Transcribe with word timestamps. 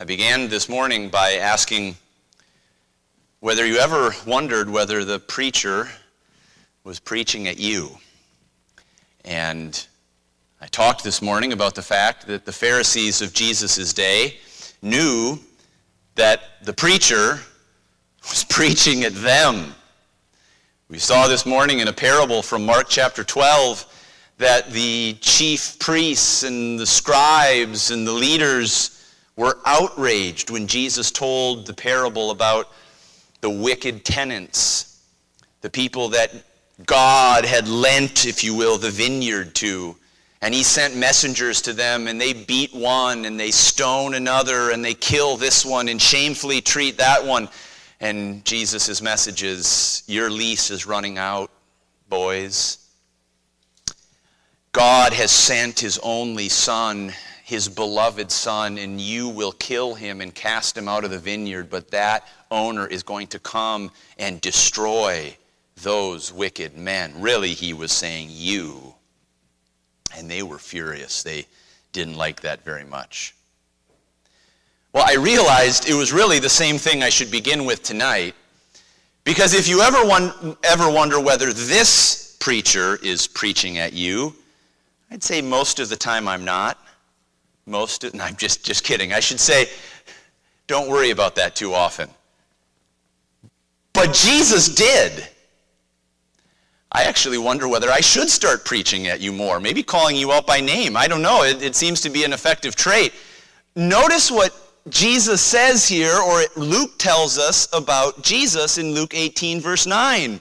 I 0.00 0.02
began 0.02 0.48
this 0.48 0.68
morning 0.68 1.08
by 1.08 1.34
asking 1.34 1.94
whether 3.38 3.64
you 3.64 3.76
ever 3.76 4.12
wondered 4.26 4.68
whether 4.68 5.04
the 5.04 5.20
preacher 5.20 5.88
was 6.82 6.98
preaching 6.98 7.46
at 7.46 7.60
you. 7.60 7.90
And 9.24 9.86
I 10.60 10.66
talked 10.66 11.04
this 11.04 11.22
morning 11.22 11.52
about 11.52 11.76
the 11.76 11.82
fact 11.82 12.26
that 12.26 12.44
the 12.44 12.52
Pharisees 12.52 13.22
of 13.22 13.32
Jesus' 13.32 13.92
day 13.92 14.38
knew 14.82 15.38
that 16.16 16.40
the 16.64 16.72
preacher 16.72 17.38
was 18.28 18.42
preaching 18.50 19.04
at 19.04 19.14
them. 19.14 19.76
We 20.88 20.98
saw 20.98 21.28
this 21.28 21.46
morning 21.46 21.78
in 21.78 21.86
a 21.86 21.92
parable 21.92 22.42
from 22.42 22.66
Mark 22.66 22.88
chapter 22.88 23.22
12 23.22 23.86
that 24.38 24.72
the 24.72 25.16
chief 25.20 25.78
priests 25.78 26.42
and 26.42 26.80
the 26.80 26.86
scribes 26.86 27.92
and 27.92 28.04
the 28.04 28.12
leaders 28.12 28.93
were 29.36 29.58
outraged 29.64 30.50
when 30.50 30.66
Jesus 30.66 31.10
told 31.10 31.66
the 31.66 31.74
parable 31.74 32.30
about 32.30 32.70
the 33.40 33.50
wicked 33.50 34.04
tenants, 34.04 35.02
the 35.60 35.70
people 35.70 36.08
that 36.10 36.32
God 36.86 37.44
had 37.44 37.68
lent, 37.68 38.26
if 38.26 38.42
you 38.42 38.54
will, 38.54 38.78
the 38.78 38.90
vineyard 38.90 39.54
to. 39.56 39.96
And 40.40 40.52
he 40.52 40.62
sent 40.62 40.96
messengers 40.96 41.62
to 41.62 41.72
them, 41.72 42.06
and 42.06 42.20
they 42.20 42.32
beat 42.32 42.74
one, 42.74 43.24
and 43.24 43.40
they 43.40 43.50
stone 43.50 44.14
another, 44.14 44.70
and 44.70 44.84
they 44.84 44.94
kill 44.94 45.36
this 45.36 45.64
one, 45.64 45.88
and 45.88 46.00
shamefully 46.00 46.60
treat 46.60 46.98
that 46.98 47.24
one. 47.24 47.48
And 48.00 48.44
Jesus' 48.44 49.00
message 49.00 49.42
is 49.42 50.02
Your 50.06 50.30
lease 50.30 50.70
is 50.70 50.86
running 50.86 51.16
out, 51.16 51.50
boys. 52.08 52.78
God 54.72 55.12
has 55.12 55.30
sent 55.30 55.80
his 55.80 55.98
only 56.02 56.48
Son 56.48 57.14
his 57.44 57.68
beloved 57.68 58.30
son, 58.30 58.78
and 58.78 58.98
you 58.98 59.28
will 59.28 59.52
kill 59.52 59.94
him 59.94 60.22
and 60.22 60.34
cast 60.34 60.78
him 60.78 60.88
out 60.88 61.04
of 61.04 61.10
the 61.10 61.18
vineyard, 61.18 61.68
but 61.68 61.90
that 61.90 62.26
owner 62.50 62.86
is 62.86 63.02
going 63.02 63.26
to 63.26 63.38
come 63.38 63.90
and 64.18 64.40
destroy 64.40 65.36
those 65.82 66.32
wicked 66.32 66.74
men. 66.74 67.12
Really, 67.20 67.50
he 67.50 67.74
was 67.74 67.92
saying, 67.92 68.28
You. 68.30 68.94
And 70.16 70.30
they 70.30 70.42
were 70.42 70.58
furious. 70.58 71.22
They 71.22 71.44
didn't 71.92 72.16
like 72.16 72.40
that 72.40 72.64
very 72.64 72.84
much. 72.84 73.34
Well, 74.94 75.04
I 75.06 75.16
realized 75.16 75.86
it 75.86 75.94
was 75.94 76.14
really 76.14 76.38
the 76.38 76.48
same 76.48 76.78
thing 76.78 77.02
I 77.02 77.10
should 77.10 77.30
begin 77.30 77.66
with 77.66 77.82
tonight. 77.82 78.34
Because 79.24 79.52
if 79.52 79.68
you 79.68 79.82
ever, 79.82 79.98
ever 80.64 80.90
wonder 80.90 81.20
whether 81.20 81.52
this 81.52 82.38
preacher 82.40 82.98
is 83.02 83.26
preaching 83.26 83.76
at 83.76 83.92
you, 83.92 84.34
I'd 85.10 85.22
say 85.22 85.42
most 85.42 85.78
of 85.78 85.90
the 85.90 85.96
time 85.96 86.26
I'm 86.26 86.46
not. 86.46 86.78
Most, 87.66 88.04
and 88.04 88.20
I'm 88.20 88.36
just, 88.36 88.64
just 88.64 88.84
kidding. 88.84 89.12
I 89.12 89.20
should 89.20 89.40
say, 89.40 89.66
don't 90.66 90.88
worry 90.88 91.10
about 91.10 91.36
that 91.36 91.56
too 91.56 91.72
often. 91.72 92.08
But 93.92 94.12
Jesus 94.12 94.74
did. 94.74 95.28
I 96.92 97.04
actually 97.04 97.38
wonder 97.38 97.66
whether 97.66 97.90
I 97.90 98.00
should 98.00 98.30
start 98.30 98.64
preaching 98.64 99.08
at 99.08 99.20
you 99.20 99.32
more, 99.32 99.58
maybe 99.58 99.82
calling 99.82 100.14
you 100.16 100.32
out 100.32 100.46
by 100.46 100.60
name. 100.60 100.96
I 100.96 101.08
don't 101.08 101.22
know. 101.22 101.42
It, 101.42 101.62
it 101.62 101.74
seems 101.74 102.00
to 102.02 102.10
be 102.10 102.24
an 102.24 102.32
effective 102.32 102.76
trait. 102.76 103.12
Notice 103.74 104.30
what 104.30 104.54
Jesus 104.88 105.40
says 105.40 105.88
here, 105.88 106.14
or 106.14 106.42
Luke 106.56 106.98
tells 106.98 107.38
us 107.38 107.66
about 107.72 108.22
Jesus 108.22 108.78
in 108.78 108.92
Luke 108.92 109.14
18, 109.14 109.60
verse 109.60 109.86
9. 109.86 110.40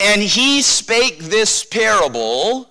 And 0.00 0.22
he 0.22 0.60
spake 0.62 1.18
this 1.18 1.64
parable 1.64 2.67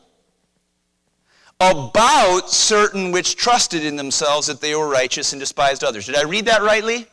about 1.60 2.52
certain 2.52 3.12
which 3.12 3.36
trusted 3.36 3.84
in 3.84 3.96
themselves 3.96 4.48
that 4.48 4.62
they 4.62 4.76
were 4.76 4.88
righteous 4.88 5.34
and 5.34 5.40
despised 5.40 5.84
others. 5.84 6.06
Did 6.06 6.16
I 6.16 6.24
read 6.24 6.46
that 6.46 6.62
rightly? 6.62 7.08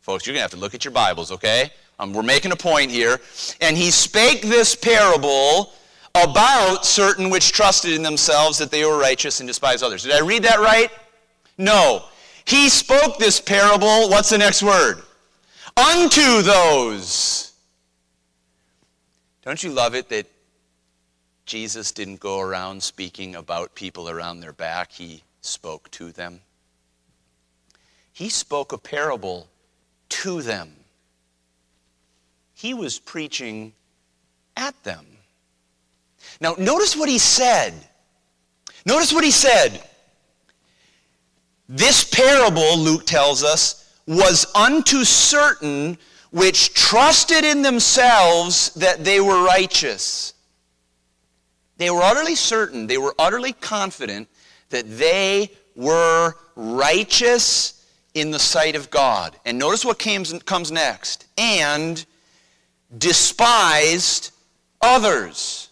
Folks, 0.00 0.26
you're 0.26 0.32
going 0.32 0.40
to 0.40 0.44
have 0.44 0.50
to 0.52 0.56
look 0.56 0.74
at 0.74 0.84
your 0.84 0.92
Bibles, 0.92 1.30
okay? 1.30 1.70
Um, 2.00 2.12
we're 2.12 2.22
making 2.22 2.50
a 2.50 2.56
point 2.56 2.90
here. 2.90 3.20
And 3.60 3.76
he 3.76 3.90
spake 3.90 4.42
this 4.42 4.74
parable 4.74 5.72
about 6.14 6.84
certain 6.84 7.30
which 7.30 7.52
trusted 7.52 7.92
in 7.92 8.02
themselves 8.02 8.58
that 8.58 8.70
they 8.70 8.84
were 8.84 8.98
righteous 8.98 9.40
and 9.40 9.46
despised 9.46 9.84
others. 9.84 10.02
Did 10.02 10.12
I 10.12 10.20
read 10.20 10.42
that 10.42 10.58
right? 10.58 10.90
No. 11.56 12.04
He 12.46 12.68
spoke 12.68 13.18
this 13.18 13.40
parable, 13.40 14.08
what's 14.08 14.30
the 14.30 14.38
next 14.38 14.62
word? 14.62 15.02
Unto 15.76 16.42
those. 16.42 17.52
Don't 19.42 19.62
you 19.62 19.70
love 19.70 19.94
it 19.94 20.08
that 20.08 20.26
Jesus 21.50 21.90
didn't 21.90 22.20
go 22.20 22.38
around 22.38 22.80
speaking 22.80 23.34
about 23.34 23.74
people 23.74 24.08
around 24.08 24.38
their 24.38 24.52
back, 24.52 24.92
he 24.92 25.24
spoke 25.40 25.90
to 25.90 26.12
them. 26.12 26.38
He 28.12 28.28
spoke 28.28 28.70
a 28.72 28.78
parable 28.78 29.48
to 30.10 30.42
them. 30.42 30.70
He 32.54 32.72
was 32.72 33.00
preaching 33.00 33.72
at 34.56 34.80
them. 34.84 35.04
Now, 36.40 36.54
notice 36.56 36.94
what 36.94 37.08
he 37.08 37.18
said. 37.18 37.74
Notice 38.86 39.12
what 39.12 39.24
he 39.24 39.32
said. 39.32 39.82
This 41.68 42.04
parable, 42.04 42.78
Luke 42.78 43.06
tells 43.06 43.42
us, 43.42 43.98
was 44.06 44.46
unto 44.54 45.02
certain 45.02 45.98
which 46.30 46.74
trusted 46.74 47.44
in 47.44 47.62
themselves 47.62 48.72
that 48.74 49.02
they 49.02 49.20
were 49.20 49.44
righteous. 49.44 50.34
They 51.80 51.88
were 51.88 52.02
utterly 52.02 52.34
certain, 52.34 52.86
they 52.86 52.98
were 52.98 53.14
utterly 53.18 53.54
confident 53.54 54.28
that 54.68 54.98
they 54.98 55.50
were 55.74 56.34
righteous 56.54 57.86
in 58.12 58.30
the 58.30 58.38
sight 58.38 58.76
of 58.76 58.90
God. 58.90 59.34
And 59.46 59.58
notice 59.58 59.82
what 59.82 59.98
comes 59.98 60.70
next. 60.70 61.26
And 61.38 62.04
despised 62.98 64.30
others. 64.82 65.70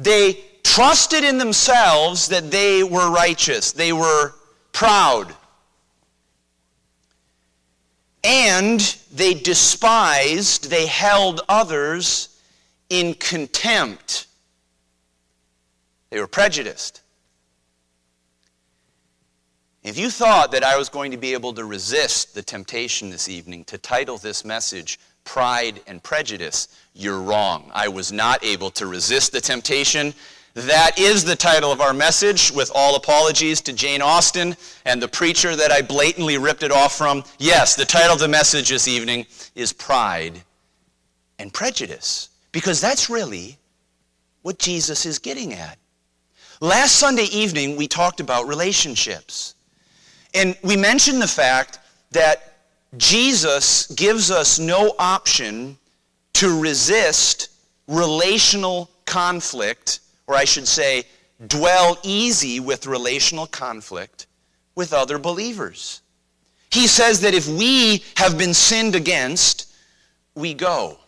They 0.00 0.40
trusted 0.64 1.22
in 1.22 1.38
themselves 1.38 2.26
that 2.30 2.50
they 2.50 2.82
were 2.82 3.12
righteous. 3.12 3.70
They 3.70 3.92
were 3.92 4.32
proud. 4.72 5.32
And 8.24 8.80
they 9.12 9.34
despised, 9.34 10.70
they 10.70 10.86
held 10.86 11.42
others 11.48 12.33
in 13.00 13.14
contempt. 13.14 14.26
They 16.10 16.20
were 16.20 16.28
prejudiced. 16.28 17.00
If 19.82 19.98
you 19.98 20.10
thought 20.10 20.52
that 20.52 20.62
I 20.62 20.78
was 20.78 20.88
going 20.88 21.10
to 21.10 21.16
be 21.16 21.32
able 21.32 21.52
to 21.54 21.64
resist 21.64 22.34
the 22.34 22.42
temptation 22.42 23.10
this 23.10 23.28
evening 23.28 23.64
to 23.64 23.78
title 23.78 24.16
this 24.16 24.44
message 24.44 24.98
Pride 25.24 25.80
and 25.86 26.02
Prejudice, 26.02 26.68
you're 26.94 27.20
wrong. 27.20 27.70
I 27.74 27.88
was 27.88 28.12
not 28.12 28.44
able 28.44 28.70
to 28.72 28.86
resist 28.86 29.32
the 29.32 29.40
temptation. 29.40 30.14
That 30.54 30.98
is 30.98 31.24
the 31.24 31.34
title 31.34 31.72
of 31.72 31.80
our 31.80 31.92
message, 31.92 32.52
with 32.52 32.70
all 32.74 32.94
apologies 32.94 33.60
to 33.62 33.72
Jane 33.72 34.02
Austen 34.02 34.56
and 34.84 35.02
the 35.02 35.08
preacher 35.08 35.56
that 35.56 35.72
I 35.72 35.82
blatantly 35.82 36.38
ripped 36.38 36.62
it 36.62 36.70
off 36.70 36.96
from. 36.96 37.24
Yes, 37.38 37.74
the 37.74 37.84
title 37.84 38.14
of 38.14 38.20
the 38.20 38.28
message 38.28 38.68
this 38.68 38.86
evening 38.86 39.26
is 39.56 39.72
Pride 39.72 40.42
and 41.40 41.52
Prejudice. 41.52 42.28
Because 42.54 42.80
that's 42.80 43.10
really 43.10 43.58
what 44.42 44.60
Jesus 44.60 45.06
is 45.06 45.18
getting 45.18 45.54
at. 45.54 45.76
Last 46.60 47.00
Sunday 47.00 47.26
evening, 47.32 47.74
we 47.76 47.88
talked 47.88 48.20
about 48.20 48.46
relationships. 48.46 49.56
And 50.34 50.56
we 50.62 50.76
mentioned 50.76 51.20
the 51.20 51.26
fact 51.26 51.80
that 52.12 52.54
Jesus 52.96 53.88
gives 53.88 54.30
us 54.30 54.60
no 54.60 54.94
option 55.00 55.76
to 56.34 56.60
resist 56.60 57.48
relational 57.88 58.88
conflict, 59.04 59.98
or 60.28 60.36
I 60.36 60.44
should 60.44 60.68
say, 60.68 61.02
dwell 61.48 61.98
easy 62.04 62.60
with 62.60 62.86
relational 62.86 63.48
conflict 63.48 64.28
with 64.76 64.92
other 64.92 65.18
believers. 65.18 66.02
He 66.70 66.86
says 66.86 67.20
that 67.22 67.34
if 67.34 67.48
we 67.48 68.04
have 68.16 68.38
been 68.38 68.54
sinned 68.54 68.94
against, 68.94 69.74
we 70.36 70.54
go 70.54 71.00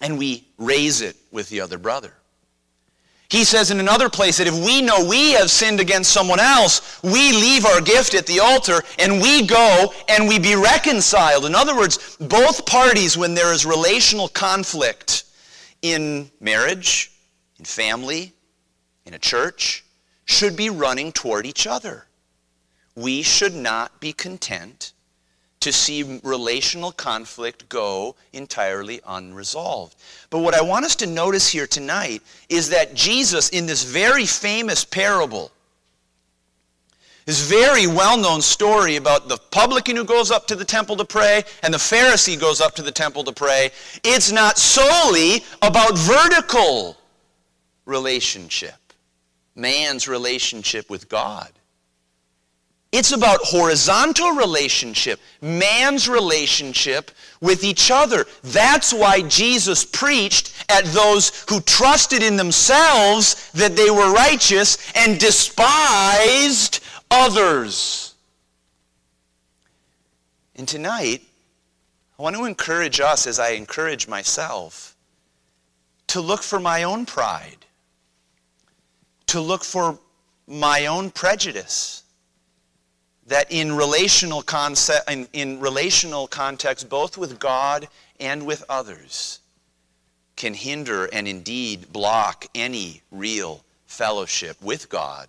and 0.00 0.18
we 0.18 0.46
raise 0.58 1.00
it 1.00 1.16
with 1.30 1.48
the 1.48 1.60
other 1.60 1.78
brother. 1.78 2.12
He 3.30 3.44
says 3.44 3.70
in 3.70 3.78
another 3.78 4.08
place 4.08 4.38
that 4.38 4.46
if 4.46 4.64
we 4.64 4.80
know 4.80 5.04
we 5.04 5.32
have 5.32 5.50
sinned 5.50 5.80
against 5.80 6.12
someone 6.12 6.40
else, 6.40 7.02
we 7.02 7.32
leave 7.32 7.66
our 7.66 7.82
gift 7.82 8.14
at 8.14 8.26
the 8.26 8.40
altar 8.40 8.80
and 8.98 9.20
we 9.20 9.46
go 9.46 9.92
and 10.08 10.26
we 10.26 10.38
be 10.38 10.54
reconciled. 10.54 11.44
In 11.44 11.54
other 11.54 11.76
words, 11.76 12.16
both 12.18 12.64
parties, 12.64 13.18
when 13.18 13.34
there 13.34 13.52
is 13.52 13.66
relational 13.66 14.28
conflict 14.28 15.24
in 15.82 16.30
marriage, 16.40 17.12
in 17.58 17.66
family, 17.66 18.32
in 19.04 19.12
a 19.12 19.18
church, 19.18 19.84
should 20.24 20.56
be 20.56 20.70
running 20.70 21.12
toward 21.12 21.44
each 21.44 21.66
other. 21.66 22.06
We 22.94 23.22
should 23.22 23.54
not 23.54 24.00
be 24.00 24.14
content 24.14 24.92
to 25.60 25.72
see 25.72 26.20
relational 26.22 26.92
conflict 26.92 27.68
go 27.68 28.14
entirely 28.32 29.00
unresolved. 29.06 29.96
But 30.30 30.38
what 30.40 30.54
I 30.54 30.60
want 30.62 30.84
us 30.84 30.94
to 30.96 31.06
notice 31.06 31.48
here 31.48 31.66
tonight 31.66 32.22
is 32.48 32.68
that 32.70 32.94
Jesus, 32.94 33.48
in 33.48 33.66
this 33.66 33.82
very 33.82 34.24
famous 34.26 34.84
parable, 34.84 35.50
This 37.28 37.46
very 37.46 37.86
well 37.86 38.16
known 38.16 38.40
story 38.40 38.96
about 38.96 39.28
the 39.28 39.36
publican 39.36 39.94
who 39.96 40.04
goes 40.06 40.30
up 40.30 40.46
to 40.46 40.56
the 40.56 40.64
temple 40.64 40.96
to 40.96 41.04
pray 41.04 41.44
and 41.62 41.74
the 41.74 41.78
Pharisee 41.78 42.40
goes 42.40 42.62
up 42.62 42.74
to 42.76 42.82
the 42.82 42.90
temple 42.90 43.22
to 43.24 43.32
pray. 43.32 43.70
It's 44.02 44.32
not 44.32 44.56
solely 44.56 45.44
about 45.60 45.98
vertical 45.98 46.96
relationship, 47.84 48.94
man's 49.54 50.08
relationship 50.08 50.88
with 50.88 51.10
God. 51.10 51.50
It's 52.90 53.12
about 53.12 53.40
horizontal 53.42 54.30
relationship, 54.30 55.20
man's 55.42 56.08
relationship 56.08 57.10
with 57.40 57.62
each 57.62 57.90
other. 57.90 58.26
That's 58.42 58.94
why 58.94 59.20
Jesus 59.22 59.84
preached 59.84 60.54
at 60.70 60.84
those 60.86 61.44
who 61.50 61.60
trusted 61.60 62.22
in 62.22 62.36
themselves 62.36 63.50
that 63.52 63.76
they 63.76 63.90
were 63.90 64.12
righteous 64.12 64.78
and 64.96 65.20
despised 65.20 66.82
others. 67.10 68.14
And 70.56 70.66
tonight, 70.66 71.22
I 72.18 72.22
want 72.22 72.36
to 72.36 72.46
encourage 72.46 73.00
us 73.00 73.26
as 73.26 73.38
I 73.38 73.50
encourage 73.50 74.08
myself 74.08 74.96
to 76.08 76.22
look 76.22 76.42
for 76.42 76.58
my 76.58 76.84
own 76.84 77.04
pride, 77.04 77.66
to 79.26 79.42
look 79.42 79.62
for 79.62 79.98
my 80.46 80.86
own 80.86 81.10
prejudice 81.10 82.02
that 83.28 83.50
in 83.50 83.72
relational 83.72 84.42
concept 84.42 85.10
in, 85.10 85.28
in 85.32 85.60
relational 85.60 86.26
context 86.26 86.88
both 86.88 87.16
with 87.16 87.38
God 87.38 87.88
and 88.18 88.44
with 88.44 88.64
others 88.68 89.40
can 90.36 90.54
hinder 90.54 91.06
and 91.06 91.28
indeed 91.28 91.92
block 91.92 92.46
any 92.54 93.02
real 93.10 93.64
fellowship 93.86 94.60
with 94.62 94.88
God 94.88 95.28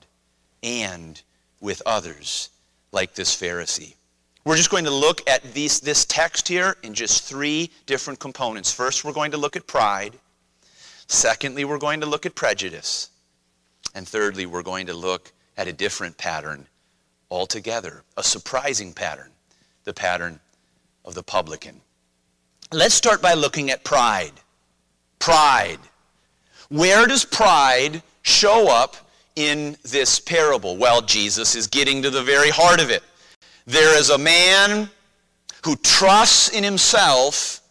and 0.64 1.22
with 1.60 1.82
others 1.86 2.50
like 2.92 3.16
this 3.16 3.36
Pharisee. 3.36 3.96
We're 4.46 4.56
just 4.56 4.70
going 4.70 4.86
to 4.86 4.92
look 4.92 5.28
at 5.28 5.44
these, 5.54 5.80
this 5.80 6.06
text 6.06 6.48
here 6.48 6.78
in 6.84 6.94
just 6.94 7.24
three 7.24 7.70
different 7.86 8.20
components. 8.20 8.72
First, 8.72 9.04
we're 9.04 9.14
going 9.14 9.32
to 9.32 9.38
look 9.38 9.56
at 9.56 9.68
pride. 9.68 10.14
Secondly, 11.08 11.66
we're 11.66 11.78
going 11.78 12.00
to 12.02 12.06
look 12.06 12.26
at 12.26 12.36
prejudice. 12.36 13.10
And 13.96 14.08
thirdly, 14.08 14.46
we're 14.46 14.64
going 14.64 14.88
to 14.88 14.94
look 14.94 15.32
at 15.58 15.68
a 15.68 15.74
different 15.74 16.18
pattern 16.18 16.68
altogether, 17.32 18.04
a 18.18 18.24
surprising 18.24 18.94
pattern, 18.94 19.32
the 19.84 19.94
pattern 19.94 20.40
of 21.06 21.14
the 21.16 21.24
publican. 21.24 21.82
Let's 22.72 22.96
start 22.96 23.22
by 23.22 23.34
looking 23.34 23.72
at 23.72 23.84
pride. 23.84 24.34
Pride. 25.18 25.80
Where 26.70 27.08
does 27.08 27.26
pride 27.26 28.04
show 28.22 28.70
up 28.70 28.96
in 29.36 29.76
this 29.84 30.20
parable? 30.20 30.78
Well, 30.78 31.02
Jesus 31.02 31.56
is 31.56 31.68
getting 31.68 32.04
to 32.04 32.10
the 32.10 32.24
very 32.24 32.50
heart 32.50 32.80
of 32.80 32.90
it. 32.90 33.04
There 33.66 33.98
is 33.98 34.10
a 34.10 34.18
man 34.18 34.90
who 35.64 35.76
trusts 35.78 36.50
in 36.50 36.64
himself 36.64 37.62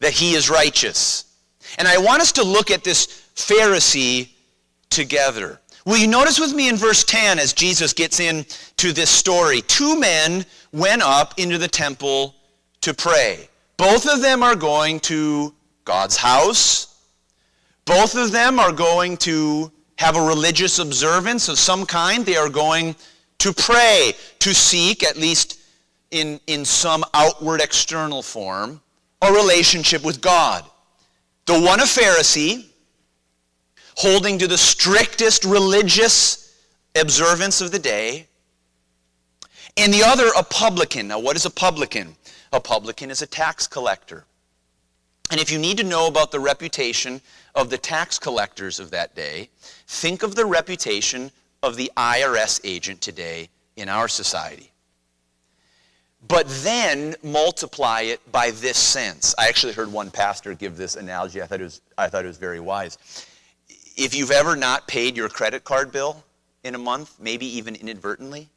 that 0.00 0.12
he 0.12 0.34
is 0.34 0.48
righteous. 0.48 1.24
And 1.78 1.86
I 1.86 1.98
want 1.98 2.22
us 2.22 2.32
to 2.32 2.44
look 2.44 2.70
at 2.70 2.84
this 2.84 3.06
Pharisee 3.34 4.30
together. 4.90 5.60
Will 5.88 5.96
you 5.96 6.06
notice 6.06 6.38
with 6.38 6.52
me 6.52 6.68
in 6.68 6.76
verse 6.76 7.02
10 7.02 7.38
as 7.38 7.54
Jesus 7.54 7.94
gets 7.94 8.20
into 8.20 8.92
this 8.92 9.08
story? 9.08 9.62
Two 9.62 9.98
men 9.98 10.44
went 10.70 11.00
up 11.00 11.38
into 11.38 11.56
the 11.56 11.66
temple 11.66 12.34
to 12.82 12.92
pray. 12.92 13.48
Both 13.78 14.06
of 14.06 14.20
them 14.20 14.42
are 14.42 14.54
going 14.54 15.00
to 15.00 15.54
God's 15.86 16.18
house. 16.18 16.94
Both 17.86 18.16
of 18.16 18.32
them 18.32 18.60
are 18.60 18.70
going 18.70 19.16
to 19.28 19.72
have 19.96 20.14
a 20.14 20.20
religious 20.20 20.78
observance 20.78 21.48
of 21.48 21.58
some 21.58 21.86
kind. 21.86 22.26
They 22.26 22.36
are 22.36 22.50
going 22.50 22.94
to 23.38 23.54
pray, 23.54 24.12
to 24.40 24.54
seek, 24.54 25.02
at 25.02 25.16
least 25.16 25.58
in, 26.10 26.38
in 26.48 26.66
some 26.66 27.02
outward 27.14 27.62
external 27.62 28.20
form, 28.20 28.82
a 29.22 29.32
relationship 29.32 30.04
with 30.04 30.20
God. 30.20 30.66
The 31.46 31.58
one 31.58 31.80
a 31.80 31.84
Pharisee, 31.84 32.67
holding 33.98 34.38
to 34.38 34.46
the 34.46 34.56
strictest 34.56 35.44
religious 35.44 36.56
observance 36.94 37.60
of 37.60 37.72
the 37.72 37.80
day, 37.80 38.28
and 39.76 39.92
the 39.92 40.04
other 40.04 40.30
a 40.38 40.42
publican. 40.44 41.08
Now, 41.08 41.18
what 41.18 41.34
is 41.34 41.44
a 41.44 41.50
publican? 41.50 42.14
A 42.52 42.60
publican 42.60 43.10
is 43.10 43.22
a 43.22 43.26
tax 43.26 43.66
collector. 43.66 44.24
And 45.32 45.40
if 45.40 45.50
you 45.50 45.58
need 45.58 45.78
to 45.78 45.84
know 45.84 46.06
about 46.06 46.30
the 46.30 46.38
reputation 46.38 47.20
of 47.56 47.70
the 47.70 47.76
tax 47.76 48.20
collectors 48.20 48.78
of 48.78 48.92
that 48.92 49.16
day, 49.16 49.50
think 49.88 50.22
of 50.22 50.36
the 50.36 50.46
reputation 50.46 51.32
of 51.64 51.74
the 51.74 51.90
IRS 51.96 52.60
agent 52.62 53.00
today 53.00 53.48
in 53.74 53.88
our 53.88 54.06
society. 54.06 54.70
But 56.28 56.46
then 56.62 57.16
multiply 57.24 58.02
it 58.02 58.20
by 58.30 58.52
this 58.52 58.78
sense. 58.78 59.34
I 59.36 59.48
actually 59.48 59.72
heard 59.72 59.90
one 59.90 60.12
pastor 60.12 60.54
give 60.54 60.76
this 60.76 60.94
analogy. 60.94 61.42
I 61.42 61.46
thought 61.46 61.60
it 61.60 61.64
was, 61.64 61.80
I 61.98 62.06
thought 62.08 62.24
it 62.24 62.28
was 62.28 62.38
very 62.38 62.60
wise. 62.60 63.26
If 63.98 64.14
you've 64.14 64.30
ever 64.30 64.54
not 64.54 64.86
paid 64.86 65.16
your 65.16 65.28
credit 65.28 65.64
card 65.64 65.90
bill 65.90 66.22
in 66.62 66.76
a 66.76 66.78
month, 66.78 67.16
maybe 67.18 67.46
even 67.58 67.74
inadvertently, 67.74 68.48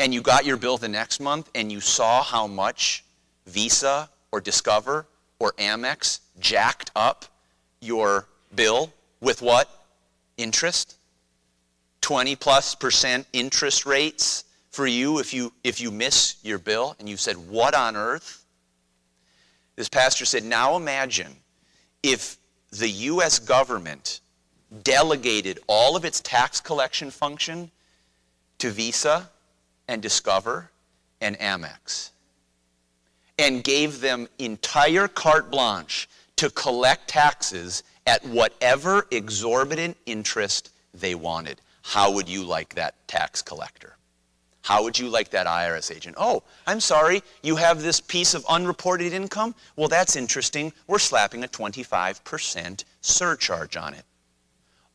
and 0.00 0.12
you 0.12 0.20
got 0.20 0.44
your 0.44 0.56
bill 0.56 0.78
the 0.78 0.88
next 0.88 1.20
month 1.20 1.48
and 1.54 1.70
you 1.70 1.80
saw 1.80 2.24
how 2.24 2.48
much 2.48 3.04
Visa 3.46 4.10
or 4.32 4.40
Discover 4.40 5.06
or 5.38 5.52
Amex 5.52 6.18
jacked 6.40 6.90
up 6.96 7.24
your 7.80 8.26
bill 8.52 8.92
with 9.20 9.42
what? 9.42 9.70
Interest? 10.36 10.96
20 12.00 12.34
plus 12.34 12.74
percent 12.74 13.28
interest 13.32 13.86
rates 13.86 14.42
for 14.72 14.88
you 14.88 15.20
if 15.20 15.32
you 15.32 15.52
if 15.62 15.80
you 15.80 15.92
miss 15.92 16.34
your 16.42 16.58
bill 16.58 16.96
and 16.98 17.08
you 17.08 17.16
said 17.16 17.36
what 17.36 17.76
on 17.76 17.94
earth 17.94 18.44
this 19.76 19.88
pastor 19.88 20.24
said 20.24 20.42
now 20.42 20.74
imagine 20.74 21.36
if 22.02 22.38
the 22.72 22.88
US 22.88 23.38
government 23.38 24.20
delegated 24.82 25.58
all 25.66 25.96
of 25.96 26.04
its 26.04 26.20
tax 26.20 26.60
collection 26.60 27.10
function 27.10 27.70
to 28.58 28.70
Visa 28.70 29.30
and 29.88 30.00
Discover 30.00 30.70
and 31.20 31.38
Amex 31.38 32.10
and 33.38 33.64
gave 33.64 34.00
them 34.00 34.28
entire 34.38 35.08
carte 35.08 35.50
blanche 35.50 36.08
to 36.36 36.50
collect 36.50 37.08
taxes 37.08 37.82
at 38.06 38.24
whatever 38.26 39.06
exorbitant 39.10 39.96
interest 40.06 40.70
they 40.94 41.14
wanted. 41.14 41.60
How 41.82 42.12
would 42.12 42.28
you 42.28 42.44
like 42.44 42.74
that 42.74 42.94
tax 43.08 43.42
collector? 43.42 43.96
How 44.62 44.84
would 44.84 44.96
you 44.96 45.08
like 45.08 45.30
that 45.30 45.46
IRS 45.46 45.94
agent? 45.94 46.16
Oh, 46.18 46.44
I'm 46.66 46.78
sorry, 46.78 47.22
you 47.42 47.56
have 47.56 47.82
this 47.82 48.00
piece 48.00 48.34
of 48.34 48.46
unreported 48.48 49.12
income? 49.12 49.56
Well, 49.74 49.88
that's 49.88 50.14
interesting. 50.14 50.72
We're 50.86 51.00
slapping 51.00 51.42
a 51.42 51.48
25% 51.48 52.84
surcharge 53.00 53.76
on 53.76 53.94
it. 53.94 54.04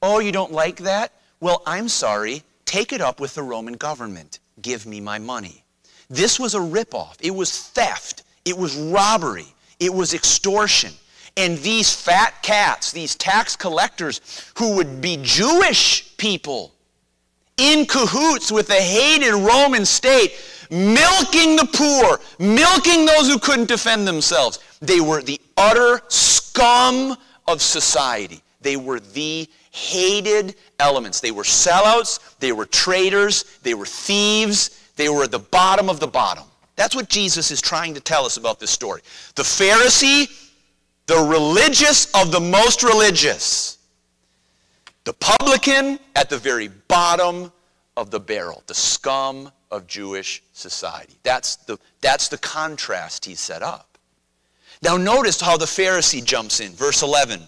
Oh, 0.02 0.20
you 0.20 0.32
don't 0.32 0.52
like 0.52 0.78
that? 0.78 1.12
Well, 1.40 1.62
I'm 1.66 1.90
sorry. 1.90 2.44
Take 2.66 2.94
it 2.94 3.02
up 3.02 3.20
with 3.20 3.34
the 3.34 3.44
Roman 3.44 3.76
government. 3.76 4.40
Give 4.62 4.86
me 4.86 5.00
my 5.00 5.20
money. 5.20 5.64
This 6.10 6.40
was 6.40 6.56
a 6.56 6.60
ripoff. 6.60 7.16
It 7.22 7.32
was 7.32 7.70
theft. 7.70 8.24
It 8.46 8.58
was 8.58 8.76
robbery. 8.76 9.48
It 9.80 9.94
was 9.94 10.14
extortion. 10.14 10.92
And 11.36 11.58
these 11.60 11.94
fat 11.94 12.42
cats, 12.42 12.92
these 12.92 13.16
tax 13.16 13.56
collectors 13.56 14.52
who 14.58 14.76
would 14.76 15.02
be 15.02 15.20
Jewish 15.22 16.18
people 16.18 16.74
in 17.58 17.86
cahoots 17.86 18.52
with 18.52 18.68
the 18.68 18.74
hated 18.74 19.34
Roman 19.34 19.86
state, 19.86 20.34
milking 20.70 21.56
the 21.56 21.68
poor, 21.74 22.20
milking 22.40 23.06
those 23.06 23.28
who 23.28 23.40
couldn't 23.40 23.68
defend 23.68 24.08
themselves. 24.08 24.60
They 24.80 25.00
were 25.00 25.22
the 25.22 25.40
utter 25.58 26.02
scum 26.08 27.18
of 27.48 27.62
society. 27.62 28.42
They 28.62 28.76
were 28.78 29.00
the 29.00 29.48
hated 29.78 30.56
elements. 30.80 31.22
They 31.22 31.32
were 31.32 31.44
sellouts, 31.44 32.38
they 32.40 32.52
were 32.52 32.66
traitors, 32.66 33.60
they 33.62 33.76
were 33.76 33.86
thieves, 33.86 34.92
they 34.96 35.10
were 35.10 35.24
at 35.24 35.32
the 35.32 35.40
bottom 35.40 35.90
of 35.90 36.00
the 36.00 36.08
bottom. 36.08 36.46
That's 36.76 36.96
what 36.96 37.10
Jesus 37.10 37.52
is 37.52 37.62
trying 37.62 37.94
to 37.94 38.00
tell 38.00 38.26
us 38.26 38.38
about 38.38 38.60
this 38.60 38.72
story. 38.72 39.02
The 39.36 39.44
Pharisee, 39.44 40.30
the 41.06 41.20
religious 41.20 42.14
of 42.14 42.32
the 42.32 42.40
most 42.40 42.84
religious. 42.84 43.78
The 45.04 45.14
publican 45.14 46.00
at 46.16 46.30
the 46.30 46.38
very 46.38 46.68
bottom 46.68 47.52
of 47.96 48.12
the 48.12 48.20
barrel, 48.20 48.64
the 48.68 48.74
scum 48.74 49.52
of 49.72 49.88
Jewish 49.88 50.44
society. 50.54 51.14
That's 51.24 51.56
the, 51.56 51.78
that's 52.02 52.28
the 52.28 52.38
contrast 52.38 53.26
he 53.26 53.36
set 53.36 53.62
up. 53.62 53.98
Now, 54.82 54.98
notice 54.98 55.40
how 55.42 55.58
the 55.58 55.66
Pharisee 55.66 56.24
jumps 56.24 56.60
in. 56.60 56.72
Verse 56.74 57.02
11. 57.02 57.42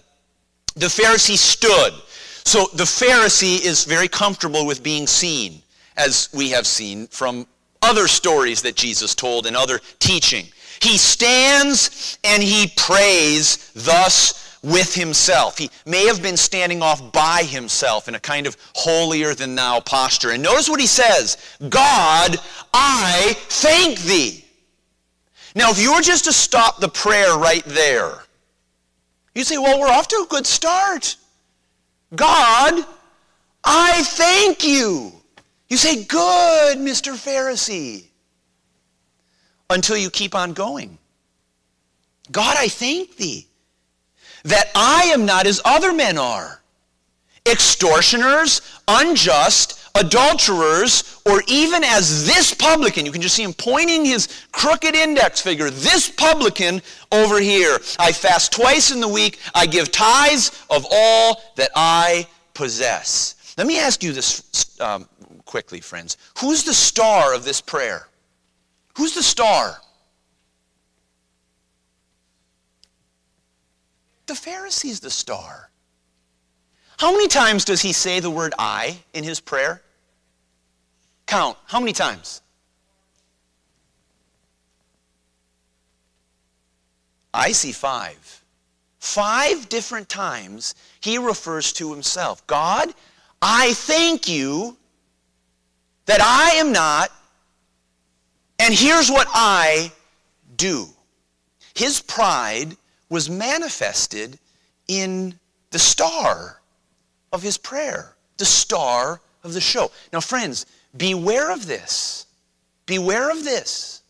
The 0.74 0.86
Pharisee 0.86 1.36
stood. 1.36 1.92
So 2.44 2.66
the 2.74 2.84
Pharisee 2.84 3.64
is 3.64 3.84
very 3.84 4.08
comfortable 4.08 4.66
with 4.66 4.82
being 4.82 5.06
seen, 5.06 5.62
as 5.96 6.28
we 6.32 6.50
have 6.50 6.66
seen 6.66 7.06
from 7.08 7.46
other 7.82 8.08
stories 8.08 8.62
that 8.62 8.76
Jesus 8.76 9.14
told 9.14 9.46
and 9.46 9.56
other 9.56 9.80
teaching. 9.98 10.46
He 10.80 10.96
stands 10.98 12.18
and 12.24 12.42
he 12.42 12.72
prays 12.76 13.70
thus 13.74 14.58
with 14.62 14.94
himself. 14.94 15.58
He 15.58 15.70
may 15.86 16.06
have 16.06 16.22
been 16.22 16.36
standing 16.36 16.82
off 16.82 17.12
by 17.12 17.42
himself 17.44 18.08
in 18.08 18.14
a 18.14 18.20
kind 18.20 18.46
of 18.46 18.56
holier 18.74 19.34
than 19.34 19.54
thou 19.54 19.80
posture. 19.80 20.30
And 20.30 20.42
notice 20.42 20.68
what 20.68 20.80
he 20.80 20.86
says 20.86 21.36
God, 21.68 22.36
I 22.72 23.34
thank 23.36 24.00
thee. 24.00 24.44
Now, 25.54 25.70
if 25.70 25.80
you 25.80 25.94
were 25.94 26.02
just 26.02 26.24
to 26.26 26.32
stop 26.32 26.78
the 26.78 26.88
prayer 26.88 27.36
right 27.36 27.64
there, 27.64 28.22
you 29.34 29.44
say, 29.44 29.58
well, 29.58 29.80
we're 29.80 29.88
off 29.88 30.08
to 30.08 30.16
a 30.16 30.26
good 30.28 30.46
start. 30.46 31.16
God, 32.14 32.84
I 33.64 34.02
thank 34.02 34.64
you. 34.66 35.12
You 35.68 35.76
say, 35.76 36.04
good, 36.04 36.78
Mr. 36.78 37.12
Pharisee. 37.12 38.04
Until 39.68 39.96
you 39.96 40.10
keep 40.10 40.34
on 40.34 40.52
going. 40.52 40.98
God, 42.32 42.56
I 42.58 42.68
thank 42.68 43.16
thee 43.16 43.46
that 44.44 44.70
I 44.74 45.04
am 45.12 45.26
not 45.26 45.46
as 45.46 45.60
other 45.64 45.92
men 45.92 46.18
are 46.18 46.60
extortioners, 47.46 48.60
unjust, 48.88 49.79
adulterers, 49.94 51.20
or 51.26 51.42
even 51.48 51.84
as 51.84 52.26
this 52.26 52.54
publican. 52.54 53.04
You 53.06 53.12
can 53.12 53.22
just 53.22 53.34
see 53.34 53.42
him 53.42 53.52
pointing 53.52 54.04
his 54.04 54.28
crooked 54.52 54.94
index 54.94 55.40
finger. 55.40 55.70
This 55.70 56.10
publican 56.10 56.82
over 57.12 57.40
here. 57.40 57.78
I 57.98 58.12
fast 58.12 58.52
twice 58.52 58.90
in 58.90 59.00
the 59.00 59.08
week. 59.08 59.38
I 59.54 59.66
give 59.66 59.90
tithes 59.92 60.64
of 60.70 60.86
all 60.90 61.40
that 61.56 61.70
I 61.74 62.26
possess. 62.54 63.54
Let 63.58 63.66
me 63.66 63.78
ask 63.78 64.02
you 64.02 64.12
this 64.12 64.78
um, 64.80 65.08
quickly, 65.44 65.80
friends. 65.80 66.16
Who's 66.38 66.64
the 66.64 66.74
star 66.74 67.34
of 67.34 67.44
this 67.44 67.60
prayer? 67.60 68.08
Who's 68.96 69.14
the 69.14 69.22
star? 69.22 69.80
The 74.26 74.34
Pharisee's 74.34 75.00
the 75.00 75.10
star. 75.10 75.69
How 77.00 77.12
many 77.12 77.28
times 77.28 77.64
does 77.64 77.80
he 77.80 77.94
say 77.94 78.20
the 78.20 78.28
word 78.28 78.52
I 78.58 78.98
in 79.14 79.24
his 79.24 79.40
prayer? 79.40 79.80
Count. 81.24 81.56
How 81.64 81.80
many 81.80 81.94
times? 81.94 82.42
I 87.32 87.52
see 87.52 87.72
five. 87.72 88.44
Five 88.98 89.70
different 89.70 90.10
times 90.10 90.74
he 91.00 91.16
refers 91.16 91.72
to 91.72 91.90
himself. 91.90 92.46
God, 92.46 92.92
I 93.40 93.72
thank 93.72 94.28
you 94.28 94.76
that 96.04 96.20
I 96.20 96.58
am 96.58 96.70
not, 96.70 97.10
and 98.58 98.74
here's 98.74 99.10
what 99.10 99.26
I 99.30 99.90
do. 100.54 100.84
His 101.74 102.02
pride 102.02 102.76
was 103.08 103.30
manifested 103.30 104.38
in 104.86 105.38
the 105.70 105.78
star 105.78 106.59
of 107.32 107.42
his 107.42 107.56
prayer, 107.56 108.14
the 108.36 108.44
star 108.44 109.20
of 109.44 109.52
the 109.52 109.60
show. 109.60 109.90
Now, 110.12 110.20
friends, 110.20 110.66
beware 110.96 111.52
of 111.52 111.66
this. 111.66 112.26
Beware 112.86 113.30
of 113.30 113.44
this. 113.44 114.02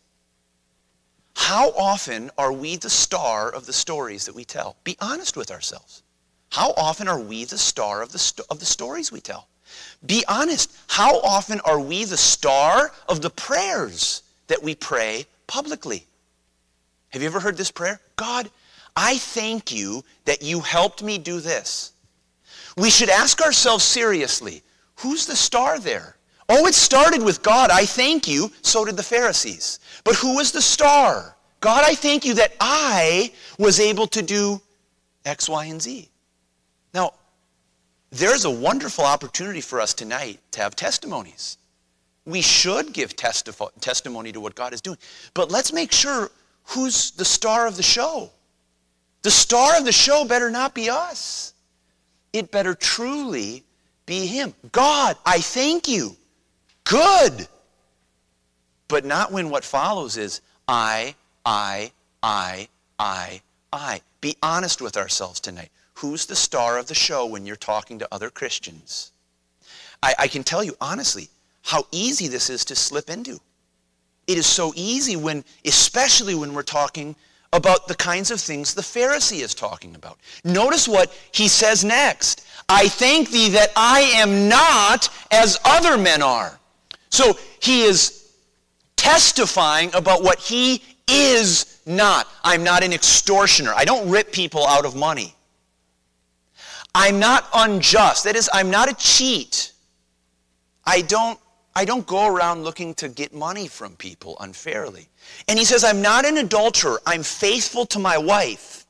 How 1.34 1.70
often 1.70 2.30
are 2.36 2.52
we 2.52 2.76
the 2.76 2.90
star 2.90 3.50
of 3.50 3.66
the 3.66 3.72
stories 3.72 4.26
that 4.26 4.34
we 4.34 4.44
tell? 4.44 4.76
Be 4.84 4.96
honest 5.00 5.36
with 5.36 5.50
ourselves. 5.50 6.02
How 6.50 6.72
often 6.76 7.08
are 7.08 7.20
we 7.20 7.44
the 7.44 7.58
star 7.58 8.02
of 8.02 8.12
the, 8.12 8.44
of 8.50 8.58
the 8.58 8.66
stories 8.66 9.12
we 9.12 9.20
tell? 9.20 9.46
Be 10.04 10.24
honest. 10.28 10.76
How 10.88 11.20
often 11.20 11.60
are 11.60 11.80
we 11.80 12.04
the 12.04 12.16
star 12.16 12.92
of 13.08 13.22
the 13.22 13.30
prayers 13.30 14.22
that 14.48 14.62
we 14.62 14.74
pray 14.74 15.26
publicly? 15.46 16.06
Have 17.10 17.22
you 17.22 17.28
ever 17.28 17.40
heard 17.40 17.56
this 17.56 17.70
prayer? 17.70 18.00
God, 18.16 18.50
I 18.96 19.18
thank 19.18 19.72
you 19.72 20.04
that 20.24 20.42
you 20.42 20.60
helped 20.60 21.02
me 21.02 21.18
do 21.18 21.40
this. 21.40 21.92
We 22.76 22.90
should 22.90 23.10
ask 23.10 23.40
ourselves 23.40 23.84
seriously, 23.84 24.62
who's 24.96 25.26
the 25.26 25.36
star 25.36 25.78
there? 25.78 26.16
Oh, 26.48 26.66
it 26.66 26.74
started 26.74 27.22
with 27.22 27.42
God, 27.42 27.70
I 27.70 27.84
thank 27.86 28.26
you. 28.26 28.50
So 28.62 28.84
did 28.84 28.96
the 28.96 29.02
Pharisees. 29.02 29.78
But 30.04 30.16
who 30.16 30.36
was 30.36 30.52
the 30.52 30.62
star? 30.62 31.36
God, 31.60 31.84
I 31.86 31.94
thank 31.94 32.24
you 32.24 32.34
that 32.34 32.54
I 32.60 33.32
was 33.58 33.78
able 33.78 34.06
to 34.08 34.22
do 34.22 34.60
X, 35.24 35.48
Y, 35.48 35.66
and 35.66 35.80
Z. 35.80 36.08
Now, 36.94 37.12
there's 38.10 38.44
a 38.46 38.50
wonderful 38.50 39.04
opportunity 39.04 39.60
for 39.60 39.80
us 39.80 39.94
tonight 39.94 40.40
to 40.52 40.60
have 40.60 40.74
testimonies. 40.74 41.58
We 42.24 42.42
should 42.42 42.92
give 42.92 43.14
testimony 43.14 44.32
to 44.32 44.40
what 44.40 44.54
God 44.54 44.72
is 44.72 44.80
doing. 44.80 44.98
But 45.34 45.50
let's 45.50 45.72
make 45.72 45.92
sure 45.92 46.30
who's 46.64 47.12
the 47.12 47.24
star 47.24 47.66
of 47.66 47.76
the 47.76 47.82
show. 47.82 48.30
The 49.22 49.30
star 49.30 49.78
of 49.78 49.84
the 49.84 49.92
show 49.92 50.24
better 50.24 50.50
not 50.50 50.74
be 50.74 50.88
us. 50.90 51.54
It 52.32 52.50
better 52.50 52.74
truly 52.74 53.64
be 54.06 54.26
Him. 54.26 54.54
God, 54.72 55.16
I 55.24 55.40
thank 55.40 55.88
you. 55.88 56.16
Good. 56.84 57.46
But 58.88 59.04
not 59.04 59.32
when 59.32 59.50
what 59.50 59.64
follows 59.64 60.16
is 60.16 60.40
I, 60.66 61.14
I, 61.44 61.92
I, 62.22 62.68
I, 62.98 63.40
I. 63.72 64.00
Be 64.20 64.36
honest 64.42 64.82
with 64.82 64.96
ourselves 64.96 65.40
tonight. 65.40 65.70
Who's 65.94 66.26
the 66.26 66.36
star 66.36 66.78
of 66.78 66.86
the 66.86 66.94
show 66.94 67.26
when 67.26 67.46
you're 67.46 67.56
talking 67.56 67.98
to 67.98 68.08
other 68.10 68.30
Christians? 68.30 69.12
I, 70.02 70.14
I 70.18 70.28
can 70.28 70.44
tell 70.44 70.64
you 70.64 70.76
honestly 70.80 71.28
how 71.62 71.84
easy 71.92 72.26
this 72.26 72.50
is 72.50 72.64
to 72.66 72.76
slip 72.76 73.10
into. 73.10 73.38
It 74.26 74.38
is 74.38 74.46
so 74.46 74.72
easy 74.76 75.16
when, 75.16 75.44
especially 75.64 76.34
when 76.34 76.54
we're 76.54 76.62
talking 76.62 77.16
about 77.52 77.88
the 77.88 77.94
kinds 77.94 78.30
of 78.30 78.40
things 78.40 78.74
the 78.74 78.82
Pharisee 78.82 79.42
is 79.42 79.54
talking 79.54 79.94
about. 79.94 80.18
Notice 80.44 80.86
what 80.86 81.12
he 81.32 81.48
says 81.48 81.84
next. 81.84 82.46
I 82.68 82.88
thank 82.88 83.30
thee 83.30 83.48
that 83.50 83.72
I 83.74 84.00
am 84.14 84.48
not 84.48 85.08
as 85.32 85.58
other 85.64 85.98
men 85.98 86.22
are. 86.22 86.58
So 87.08 87.36
he 87.60 87.82
is 87.82 88.32
testifying 88.96 89.90
about 89.94 90.22
what 90.22 90.38
he 90.38 90.82
is 91.08 91.80
not. 91.86 92.28
I'm 92.44 92.62
not 92.62 92.84
an 92.84 92.92
extortioner. 92.92 93.72
I 93.74 93.84
don't 93.84 94.08
rip 94.08 94.30
people 94.30 94.64
out 94.66 94.84
of 94.84 94.94
money. 94.94 95.34
I'm 96.94 97.18
not 97.18 97.48
unjust. 97.54 98.24
That 98.24 98.36
is, 98.36 98.48
I'm 98.52 98.70
not 98.70 98.88
a 98.90 98.94
cheat. 98.94 99.72
I 100.84 101.02
don't 101.02 101.38
I 101.74 101.84
don't 101.84 102.06
go 102.06 102.26
around 102.26 102.64
looking 102.64 102.94
to 102.94 103.08
get 103.08 103.32
money 103.32 103.68
from 103.68 103.94
people 103.94 104.36
unfairly. 104.40 105.08
And 105.48 105.58
he 105.58 105.64
says, 105.64 105.84
I'm 105.84 106.02
not 106.02 106.24
an 106.24 106.38
adulterer. 106.38 107.00
I'm 107.06 107.22
faithful 107.22 107.86
to 107.86 107.98
my 107.98 108.18
wife. 108.18 108.86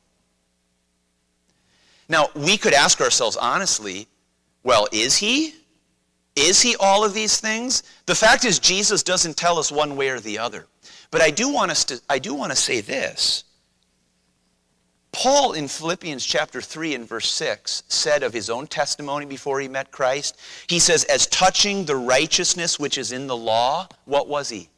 Now, 2.08 2.28
we 2.34 2.56
could 2.56 2.74
ask 2.74 3.00
ourselves 3.00 3.36
honestly, 3.36 4.08
well, 4.62 4.88
is 4.92 5.16
he? 5.16 5.54
Is 6.36 6.60
he 6.60 6.76
all 6.76 7.04
of 7.04 7.14
these 7.14 7.40
things? 7.40 7.82
The 8.06 8.14
fact 8.14 8.44
is, 8.44 8.58
Jesus 8.58 9.02
doesn't 9.02 9.36
tell 9.36 9.58
us 9.58 9.70
one 9.70 9.96
way 9.96 10.08
or 10.08 10.20
the 10.20 10.38
other. 10.38 10.66
But 11.10 11.22
I 11.22 11.30
do 11.30 11.48
want, 11.48 11.70
us 11.70 11.84
to, 11.86 12.00
I 12.08 12.18
do 12.18 12.34
want 12.34 12.52
to 12.52 12.56
say 12.56 12.80
this. 12.80 13.44
Paul 15.12 15.54
in 15.54 15.66
Philippians 15.66 16.24
chapter 16.24 16.60
3 16.60 16.94
and 16.94 17.08
verse 17.08 17.28
6 17.30 17.82
said 17.88 18.22
of 18.22 18.32
his 18.32 18.48
own 18.48 18.68
testimony 18.68 19.26
before 19.26 19.60
he 19.60 19.66
met 19.66 19.90
Christ, 19.90 20.38
he 20.68 20.78
says, 20.78 21.04
as 21.04 21.26
touching 21.26 21.84
the 21.84 21.96
righteousness 21.96 22.78
which 22.78 22.96
is 22.96 23.10
in 23.10 23.26
the 23.26 23.36
law, 23.36 23.88
what 24.04 24.28
was 24.28 24.48
he? 24.48 24.68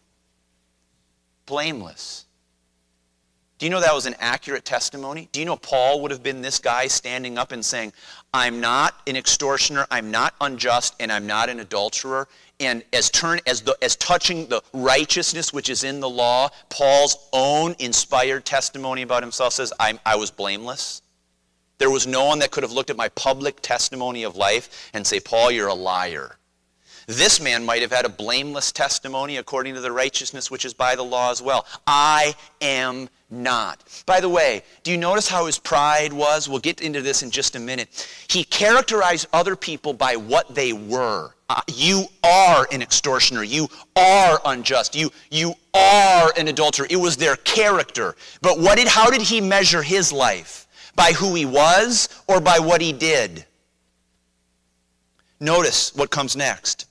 Blameless. 1.47 2.27
Do 3.63 3.67
you 3.67 3.71
know 3.71 3.81
that 3.81 3.95
was 3.95 4.07
an 4.07 4.17
accurate 4.19 4.65
testimony? 4.65 5.29
Do 5.31 5.39
you 5.39 5.47
know 5.47 5.55
Paul 5.55 6.03
would 6.03 6.11
have 6.11 6.23
been 6.25 6.43
this 6.43 6.59
guy 6.59 6.89
standing 6.89 7.39
up 7.39 7.53
and 7.53 7.65
saying, 7.65 7.93
I'm 8.35 8.61
not 8.61 8.95
an 9.07 9.15
extortioner, 9.15 9.87
I'm 9.89 10.11
not 10.11 10.35
unjust, 10.41 10.97
and 10.99 11.13
I'm 11.13 11.29
not 11.29 11.49
an 11.49 11.61
adulterer? 11.61 12.27
And 12.59 12.83
as, 12.93 13.09
turn, 13.09 13.39
as, 13.47 13.63
the, 13.63 13.77
as 13.81 13.95
touching 13.95 14.49
the 14.49 14.63
righteousness 14.73 15.53
which 15.53 15.69
is 15.69 15.85
in 15.85 16.01
the 16.01 16.09
law, 16.09 16.49
Paul's 16.71 17.29
own 17.33 17.77
inspired 17.79 18.45
testimony 18.45 19.03
about 19.03 19.23
himself 19.23 19.53
says, 19.53 19.73
i 19.79 19.97
I 20.05 20.17
was 20.17 20.33
blameless. 20.33 21.03
There 21.79 21.91
was 21.91 22.05
no 22.05 22.25
one 22.25 22.41
that 22.41 22.51
could 22.51 22.65
have 22.65 22.73
looked 22.73 22.91
at 22.91 22.97
my 22.97 23.11
public 23.11 23.61
testimony 23.61 24.25
of 24.25 24.35
life 24.35 24.91
and 24.93 25.07
say, 25.07 25.21
Paul, 25.21 25.53
you're 25.53 25.69
a 25.69 25.75
liar. 25.75 26.37
This 27.07 27.41
man 27.41 27.65
might 27.65 27.83
have 27.83 27.93
had 27.93 28.05
a 28.05 28.09
blameless 28.09 28.71
testimony 28.73 29.37
according 29.37 29.75
to 29.75 29.81
the 29.81 29.93
righteousness 29.93 30.51
which 30.51 30.65
is 30.65 30.75
by 30.75 30.95
the 30.95 31.03
law 31.03 31.31
as 31.31 31.43
well. 31.43 31.67
I 31.87 32.35
am 32.61 33.09
not. 33.31 33.83
By 34.07 34.21
the 34.21 34.29
way, 34.29 34.63
do 34.83 34.91
you 34.91 34.99
notice 34.99 35.29
how 35.29 35.47
his 35.47 35.59
pride 35.59 36.13
was? 36.13 36.49
We'll 36.49 36.61
get 36.61 36.81
into 36.81 37.01
this 37.01 37.23
in 37.23 37.31
just 37.31 37.57
a 37.57 37.61
minute. 37.61 38.09
He 38.29 38.45
characterized 38.45 39.27
other 39.33 39.57
people 39.57 39.95
by 39.95 40.17
what 40.17 40.55
they 40.55 40.73
were. 40.73 41.35
Uh, 41.49 41.61
you 41.75 42.05
are 42.23 42.69
an 42.71 42.83
extortioner. 42.83 43.43
You 43.43 43.69
are 43.97 44.41
unjust. 44.45 44.95
You, 44.95 45.11
you 45.31 45.55
are 45.75 46.33
an 46.39 46.49
adulterer. 46.49 46.87
It 46.89 46.97
was 46.97 47.17
their 47.17 47.37
character. 47.37 48.15
But 48.43 48.61
what 48.61 48.79
did, 48.79 48.87
how 48.87 49.11
did 49.11 49.23
he 49.23 49.41
measure 49.41 49.83
his 49.83 50.13
life? 50.13 50.67
By 50.95 51.13
who 51.13 51.35
he 51.35 51.47
was 51.47 52.09
or 52.29 52.41
by 52.41 52.59
what 52.59 52.81
he 52.81 52.93
did? 52.93 53.45
Notice 55.41 55.95
what 55.97 56.11
comes 56.11 56.37
next 56.37 56.87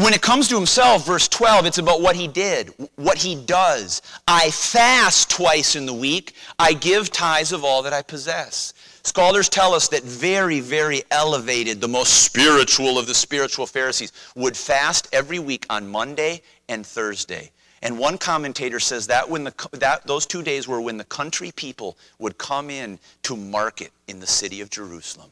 When 0.00 0.14
it 0.14 0.22
comes 0.22 0.48
to 0.48 0.54
himself, 0.54 1.04
verse 1.04 1.28
12, 1.28 1.66
it's 1.66 1.76
about 1.76 2.00
what 2.00 2.16
he 2.16 2.26
did, 2.26 2.72
what 2.96 3.18
he 3.18 3.34
does. 3.34 4.00
I 4.26 4.50
fast 4.50 5.28
twice 5.28 5.76
in 5.76 5.84
the 5.84 5.92
week. 5.92 6.32
I 6.58 6.72
give 6.72 7.10
tithes 7.10 7.52
of 7.52 7.66
all 7.66 7.82
that 7.82 7.92
I 7.92 8.00
possess. 8.00 8.72
Scholars 9.02 9.50
tell 9.50 9.74
us 9.74 9.88
that 9.88 10.02
very, 10.02 10.60
very 10.60 11.02
elevated, 11.10 11.82
the 11.82 11.88
most 11.88 12.22
spiritual 12.22 12.98
of 12.98 13.08
the 13.08 13.14
spiritual 13.14 13.66
Pharisees, 13.66 14.10
would 14.34 14.56
fast 14.56 15.06
every 15.12 15.38
week 15.38 15.66
on 15.68 15.86
Monday 15.86 16.40
and 16.70 16.86
Thursday. 16.86 17.50
And 17.82 17.98
one 17.98 18.16
commentator 18.16 18.80
says 18.80 19.06
that 19.08 19.28
when 19.28 19.44
the, 19.44 19.68
that, 19.72 20.06
those 20.06 20.24
two 20.24 20.42
days 20.42 20.66
were 20.66 20.80
when 20.80 20.96
the 20.96 21.04
country 21.04 21.52
people 21.54 21.98
would 22.18 22.38
come 22.38 22.70
in 22.70 22.98
to 23.24 23.36
market 23.36 23.90
in 24.08 24.18
the 24.18 24.26
city 24.26 24.62
of 24.62 24.70
Jerusalem. 24.70 25.30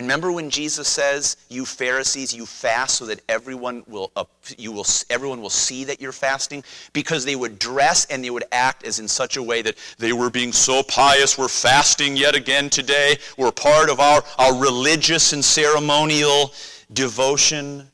And 0.00 0.06
remember 0.06 0.32
when 0.32 0.48
Jesus 0.48 0.88
says, 0.88 1.36
"You 1.50 1.66
Pharisees, 1.66 2.32
you 2.34 2.46
fast 2.46 2.96
so 2.96 3.04
that 3.04 3.20
everyone 3.28 3.82
will 3.86 4.10
uh, 4.16 4.24
you 4.56 4.72
will 4.72 4.86
everyone 5.10 5.42
will 5.42 5.50
see 5.50 5.84
that 5.84 6.00
you're 6.00 6.10
fasting," 6.10 6.64
because 6.94 7.26
they 7.26 7.36
would 7.36 7.58
dress 7.58 8.06
and 8.06 8.24
they 8.24 8.30
would 8.30 8.44
act 8.50 8.86
as 8.86 8.98
in 8.98 9.06
such 9.06 9.36
a 9.36 9.42
way 9.42 9.60
that 9.60 9.76
they 9.98 10.14
were 10.14 10.30
being 10.30 10.54
so 10.54 10.82
pious. 10.82 11.36
We're 11.36 11.48
fasting 11.48 12.16
yet 12.16 12.34
again 12.34 12.70
today. 12.70 13.18
We're 13.36 13.52
part 13.52 13.90
of 13.90 14.00
our 14.00 14.24
our 14.38 14.56
religious 14.56 15.34
and 15.34 15.44
ceremonial 15.44 16.54
devotion. 16.90 17.90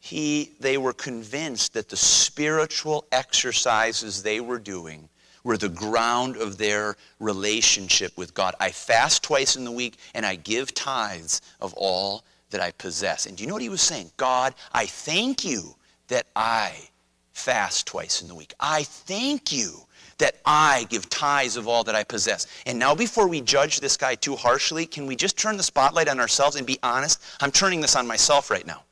He, 0.00 0.54
they 0.58 0.76
were 0.76 0.92
convinced 0.92 1.74
that 1.74 1.88
the 1.88 1.96
spiritual 1.96 3.06
exercises 3.12 4.24
they 4.24 4.40
were 4.40 4.58
doing 4.58 5.08
were 5.44 5.56
the 5.56 5.68
ground 5.68 6.36
of 6.36 6.58
their 6.58 6.96
relationship 7.20 8.16
with 8.16 8.34
God. 8.34 8.54
I 8.58 8.70
fast 8.70 9.22
twice 9.22 9.56
in 9.56 9.64
the 9.64 9.70
week 9.70 9.98
and 10.14 10.26
I 10.26 10.36
give 10.36 10.74
tithes 10.74 11.42
of 11.60 11.74
all 11.74 12.24
that 12.50 12.60
I 12.60 12.72
possess. 12.72 13.26
And 13.26 13.36
do 13.36 13.42
you 13.42 13.48
know 13.48 13.54
what 13.54 13.62
he 13.62 13.68
was 13.68 13.82
saying? 13.82 14.10
God, 14.16 14.54
I 14.72 14.86
thank 14.86 15.44
you 15.44 15.76
that 16.08 16.26
I 16.34 16.88
fast 17.32 17.86
twice 17.86 18.22
in 18.22 18.28
the 18.28 18.34
week. 18.34 18.54
I 18.58 18.84
thank 18.84 19.52
you 19.52 19.84
that 20.18 20.36
I 20.46 20.86
give 20.88 21.10
tithes 21.10 21.56
of 21.56 21.66
all 21.66 21.84
that 21.84 21.94
I 21.94 22.04
possess. 22.04 22.46
And 22.66 22.78
now, 22.78 22.94
before 22.94 23.26
we 23.26 23.40
judge 23.40 23.80
this 23.80 23.96
guy 23.96 24.14
too 24.14 24.36
harshly, 24.36 24.86
can 24.86 25.06
we 25.06 25.16
just 25.16 25.36
turn 25.36 25.56
the 25.56 25.62
spotlight 25.62 26.08
on 26.08 26.20
ourselves 26.20 26.56
and 26.56 26.66
be 26.66 26.78
honest? 26.82 27.22
I'm 27.40 27.50
turning 27.50 27.80
this 27.80 27.96
on 27.96 28.06
myself 28.06 28.50
right 28.50 28.66
now. 28.66 28.84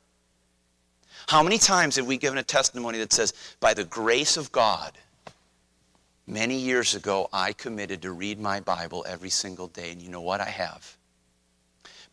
How 1.27 1.41
many 1.41 1.57
times 1.57 1.95
have 1.95 2.05
we 2.05 2.17
given 2.17 2.37
a 2.37 2.43
testimony 2.43 2.99
that 2.99 3.13
says, 3.13 3.33
by 3.61 3.73
the 3.73 3.85
grace 3.85 4.35
of 4.35 4.51
God, 4.51 4.91
Many 6.25 6.55
years 6.55 6.95
ago, 6.95 7.29
I 7.33 7.51
committed 7.51 8.01
to 8.03 8.11
read 8.11 8.39
my 8.39 8.61
Bible 8.61 9.05
every 9.07 9.29
single 9.29 9.67
day, 9.67 9.91
and 9.91 10.01
you 10.01 10.09
know 10.09 10.21
what 10.21 10.39
I 10.39 10.49
have? 10.49 10.97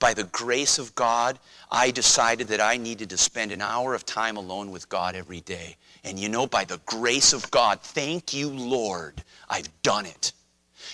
By 0.01 0.15
the 0.15 0.25
grace 0.25 0.79
of 0.79 0.95
God, 0.95 1.39
I 1.71 1.91
decided 1.91 2.49
that 2.49 2.61
I 2.61 2.77
needed 2.77 3.11
to 3.11 3.19
spend 3.19 3.53
an 3.53 3.61
hour 3.61 3.95
of 3.95 4.07
time 4.07 4.37
alone 4.37 4.71
with 4.71 4.89
God 4.89 5.15
every 5.15 5.43
day. 5.43 5.77
And 6.03 6.19
you 6.19 6.29
know, 6.29 6.47
by 6.47 6.65
the 6.65 6.81
grace 6.87 7.33
of 7.33 7.49
God, 7.51 7.81
thank 7.83 8.33
you, 8.33 8.49
Lord, 8.49 9.23
I've 9.49 9.69
done 9.83 10.07
it. 10.07 10.33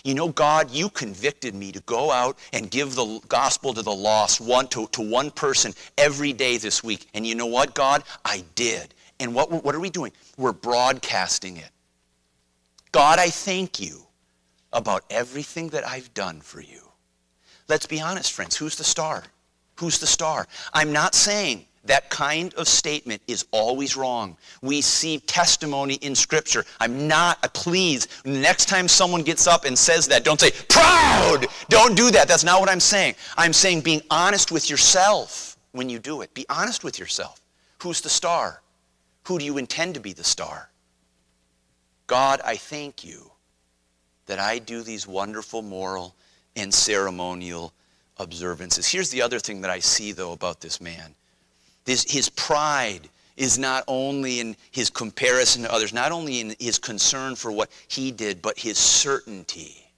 You 0.05 0.15
know, 0.15 0.29
God, 0.29 0.71
you 0.71 0.91
convicted 0.91 1.55
me 1.55 1.73
to 1.73 1.81
go 1.81 2.11
out 2.11 2.39
and 2.53 2.71
give 2.71 2.97
the 2.97 3.21
gospel 3.29 3.73
to 3.75 3.83
the 3.83 3.95
lost, 3.95 4.41
one 4.41 4.67
to, 4.69 4.89
to 4.89 5.01
one 5.01 5.31
person 5.31 5.73
every 5.97 6.33
day 6.33 6.59
this 6.59 6.83
week. 6.83 7.07
And 7.15 7.27
you 7.27 7.35
know 7.37 7.47
what, 7.47 7.75
God? 7.75 8.03
I 8.25 8.45
did. 8.57 8.93
And 9.21 9.35
what, 9.35 9.65
what 9.65 9.75
are 9.75 9.81
we 9.81 9.89
doing? 9.89 10.13
We're 10.37 10.53
broadcasting 10.53 11.57
it. 11.57 11.71
God, 12.97 13.19
I 13.19 13.29
thank 13.29 13.79
you 13.79 14.07
about 14.73 15.05
everything 15.11 15.69
that 15.69 15.87
I've 15.87 16.15
done 16.15 16.41
for 16.41 16.63
you. 16.63 16.81
Let's 17.69 17.85
be 17.85 18.01
honest, 18.01 18.33
friends. 18.33 18.57
Who's 18.57 18.75
the 18.75 18.85
star? 18.85 19.23
Who's 19.79 19.99
the 19.99 20.07
star? 20.07 20.47
I'm 20.73 20.95
not 20.95 21.15
saying 21.15 21.67
that 21.85 22.09
kind 22.09 22.55
of 22.55 22.67
statement 22.67 23.21
is 23.27 23.45
always 23.51 23.99
wrong. 23.99 24.39
We 24.63 24.81
see 24.81 25.19
testimony 25.19 25.97
in 25.97 26.15
Scripture. 26.15 26.65
I'm 26.81 27.07
not, 27.07 27.39
uh, 27.45 27.49
please, 27.53 28.09
next 28.25 28.65
time 28.65 28.89
someone 28.89 29.21
gets 29.21 29.47
up 29.47 29.67
and 29.67 29.79
says 29.79 30.09
that, 30.09 30.25
don't 30.25 30.41
say, 30.41 30.53
proud! 30.71 31.49
Don't 31.69 31.99
do 31.99 32.11
that. 32.13 32.29
That's 32.29 32.45
not 32.45 32.61
what 32.61 32.71
I'm 32.71 32.81
saying. 32.81 33.17
I'm 33.37 33.53
saying 33.53 33.83
being 33.83 34.01
honest 34.11 34.51
with 34.51 34.71
yourself 34.71 35.59
when 35.73 35.91
you 35.91 35.99
do 35.99 36.23
it. 36.23 36.33
Be 36.33 36.47
honest 36.49 36.83
with 36.83 36.99
yourself. 36.99 37.43
Who's 37.83 38.01
the 38.01 38.09
star? 38.09 38.63
Who 39.25 39.39
do 39.39 39.45
you 39.45 39.59
intend 39.59 39.93
to 39.97 40.01
be 40.01 40.15
the 40.15 40.25
star? 40.25 40.71
God, 42.07 42.41
I 42.45 42.57
thank 42.57 43.05
you 43.05 43.31
that 44.27 44.39
I 44.39 44.59
do 44.59 44.83
these 44.83 45.07
wonderful 45.07 45.63
moral 45.63 46.15
and 46.55 46.73
ceremonial 46.73 47.73
observances. 48.19 48.87
Here's 48.89 49.11
the 49.11 49.23
other 49.23 49.39
thing 49.39 49.61
that 49.63 49.71
I 49.71 49.79
see, 49.79 50.13
though, 50.13 50.33
about 50.33 50.61
this 50.61 50.81
man. 50.81 51.15
This, 51.85 52.11
his 52.11 52.29
pride 52.29 53.09
is 53.37 53.59
not 53.59 53.85
only 53.87 54.41
in 54.41 54.57
his 54.71 54.91
comparison 54.91 55.63
to 55.63 55.73
others, 55.73 55.93
not 55.93 56.13
only 56.13 56.41
in 56.41 56.55
his 56.59 56.79
concern 56.79 57.37
for 57.37 57.53
what 57.53 57.71
he 57.89 58.11
did, 58.11 58.41
but 58.41 58.59
his 58.59 58.79
certainty. 58.79 59.93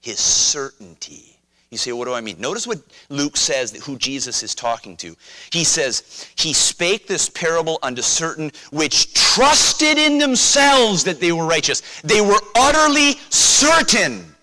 His 0.00 0.18
certainty. 0.18 1.38
You 1.72 1.78
say, 1.78 1.90
what 1.90 2.04
do 2.04 2.12
I 2.12 2.20
mean? 2.20 2.36
Notice 2.38 2.66
what 2.66 2.80
Luke 3.08 3.34
says, 3.34 3.72
who 3.86 3.96
Jesus 3.96 4.42
is 4.42 4.54
talking 4.54 4.94
to. 4.98 5.16
He 5.50 5.64
says, 5.64 6.28
He 6.36 6.52
spake 6.52 7.06
this 7.06 7.30
parable 7.30 7.78
unto 7.82 8.02
certain 8.02 8.52
which 8.70 9.14
trusted 9.14 9.96
in 9.96 10.18
themselves 10.18 11.02
that 11.04 11.18
they 11.18 11.32
were 11.32 11.46
righteous. 11.46 11.80
They 12.02 12.20
were 12.20 12.38
utterly 12.54 13.14
certain. 13.30 14.34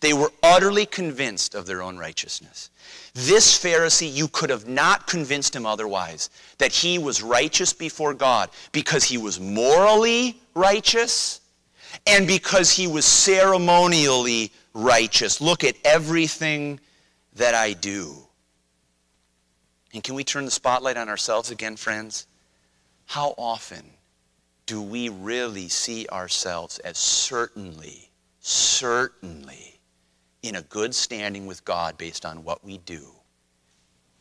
They 0.00 0.12
were 0.12 0.30
utterly 0.42 0.84
convinced 0.84 1.54
of 1.54 1.64
their 1.64 1.80
own 1.80 1.96
righteousness. 1.96 2.68
This 3.14 3.58
Pharisee, 3.58 4.12
you 4.12 4.28
could 4.28 4.50
have 4.50 4.68
not 4.68 5.06
convinced 5.06 5.56
him 5.56 5.64
otherwise 5.64 6.28
that 6.58 6.72
he 6.72 6.98
was 6.98 7.22
righteous 7.22 7.72
before 7.72 8.12
God 8.12 8.50
because 8.72 9.04
he 9.04 9.16
was 9.16 9.40
morally 9.40 10.38
righteous 10.54 11.40
and 12.06 12.26
because 12.26 12.70
he 12.70 12.86
was 12.86 13.06
ceremonially 13.06 14.52
righteous. 14.74 15.40
Look 15.40 15.64
at 15.64 15.76
everything 15.84 16.80
that 17.34 17.54
I 17.54 17.72
do. 17.72 18.14
And 19.92 20.02
can 20.02 20.14
we 20.14 20.24
turn 20.24 20.44
the 20.44 20.50
spotlight 20.50 20.96
on 20.96 21.08
ourselves 21.08 21.50
again, 21.50 21.76
friends? 21.76 22.26
How 23.06 23.34
often 23.36 23.84
do 24.66 24.80
we 24.80 25.08
really 25.08 25.68
see 25.68 26.06
ourselves 26.12 26.78
as 26.80 26.96
certainly, 26.96 28.10
certainly 28.38 29.80
in 30.42 30.54
a 30.54 30.62
good 30.62 30.94
standing 30.94 31.46
with 31.46 31.64
God 31.64 31.98
based 31.98 32.24
on 32.24 32.44
what 32.44 32.64
we 32.64 32.78
do? 32.78 33.02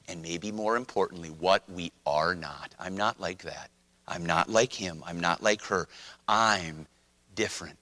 And 0.07 0.23
maybe 0.23 0.51
more 0.51 0.75
importantly, 0.75 1.29
what 1.29 1.69
we 1.69 1.91
are 2.07 2.33
not. 2.33 2.73
I'm 2.79 2.97
not 2.97 3.19
like 3.19 3.43
that. 3.43 3.69
I'm 4.07 4.25
not 4.25 4.49
like 4.49 4.73
him. 4.73 5.03
I'm 5.05 5.19
not 5.19 5.43
like 5.43 5.61
her. 5.65 5.87
I'm 6.27 6.87
different. 7.35 7.77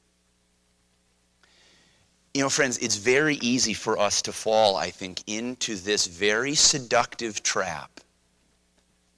You 2.38 2.43
know, 2.43 2.50
friends, 2.50 2.78
it's 2.78 2.97
very 2.97 3.38
easy 3.38 3.73
for 3.73 3.97
us 3.97 4.21
to 4.21 4.32
fall, 4.32 4.76
I 4.76 4.91
think, 4.91 5.23
into 5.26 5.76
this 5.76 6.06
very 6.06 6.54
seductive 6.54 7.41
trap. 7.41 8.00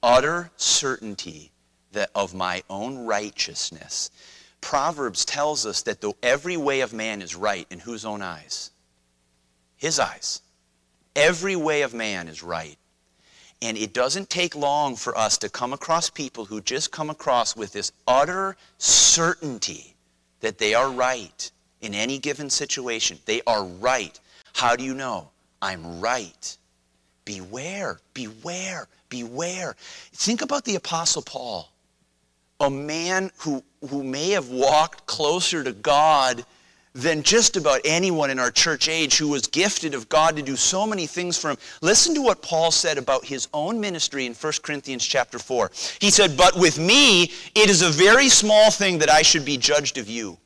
Utter 0.02 0.52
certainty 0.56 1.52
that 1.92 2.12
of 2.16 2.34
my 2.34 2.64
own 2.70 3.00
righteousness. 3.00 4.10
Proverbs 4.62 5.26
tells 5.26 5.66
us 5.66 5.82
that 5.82 6.00
though 6.00 6.16
every 6.24 6.56
way 6.56 6.80
of 6.80 6.94
man 6.94 7.22
is 7.22 7.36
right 7.36 7.68
in 7.70 7.80
whose 7.80 8.06
own 8.06 8.22
eyes? 8.22 8.72
His 9.76 10.00
eyes. 10.00 10.42
Every 11.14 11.58
way 11.58 11.82
of 11.82 11.94
man 11.94 12.30
is 12.30 12.42
right. 12.42 12.78
And 13.62 13.78
it 13.78 13.92
doesn't 13.94 14.30
take 14.30 14.56
long 14.56 14.96
for 14.96 15.18
us 15.18 15.38
to 15.40 15.50
come 15.50 15.74
across 15.74 16.10
people 16.10 16.46
who 16.46 16.62
just 16.62 16.94
come 16.94 17.10
across 17.10 17.54
with 17.54 17.74
this 17.74 17.92
utter 18.08 18.56
certainty 18.78 19.98
that 20.40 20.58
they 20.58 20.74
are 20.74 20.90
right 20.90 21.52
in 21.82 21.94
any 21.94 22.20
given 22.20 22.50
situation. 22.50 23.20
They 23.26 23.42
are 23.48 23.64
right. 23.64 24.20
How 24.54 24.76
do 24.76 24.84
you 24.84 24.94
know? 24.94 25.30
I'm 25.62 26.00
right. 26.00 26.58
Beware, 27.26 28.00
beware, 28.14 28.88
beware. 29.10 29.76
Think 30.14 30.42
about 30.42 30.66
the 30.66 30.76
Apostle 30.76 31.22
Paul, 31.22 31.70
a 32.60 32.70
man 32.70 33.32
who, 33.38 33.64
who 33.90 34.04
may 34.04 34.32
have 34.32 34.50
walked 34.50 35.06
closer 35.06 35.64
to 35.64 35.74
God 35.74 36.44
than 36.94 37.22
just 37.22 37.56
about 37.56 37.82
anyone 37.86 38.30
in 38.30 38.40
our 38.40 38.52
church 38.52 38.90
age 38.90 39.18
who 39.18 39.28
was 39.28 39.46
gifted 39.48 39.94
of 39.94 40.10
God 40.10 40.36
to 40.36 40.42
do 40.42 40.56
so 40.56 40.88
many 40.88 41.06
things 41.06 41.38
for 41.38 41.52
him. 41.52 41.58
Listen 41.82 42.16
to 42.16 42.22
what 42.22 42.42
Paul 42.42 42.72
said 42.72 42.98
about 42.98 43.26
his 43.26 43.48
own 43.54 43.80
ministry 43.80 44.26
in 44.26 44.34
1 44.34 44.54
Corinthians 44.64 45.06
chapter 45.06 45.38
4. 45.38 45.72
He 46.00 46.10
said, 46.10 46.36
But 46.36 46.58
with 46.58 46.80
me, 46.80 47.32
it 47.56 47.70
is 47.70 47.82
a 47.82 47.90
very 47.90 48.28
small 48.28 48.72
thing 48.72 48.98
that 49.00 49.10
I 49.10 49.22
should 49.22 49.46
be 49.46 49.58
judged 49.58 49.98
of 49.98 50.10
you. 50.10 50.38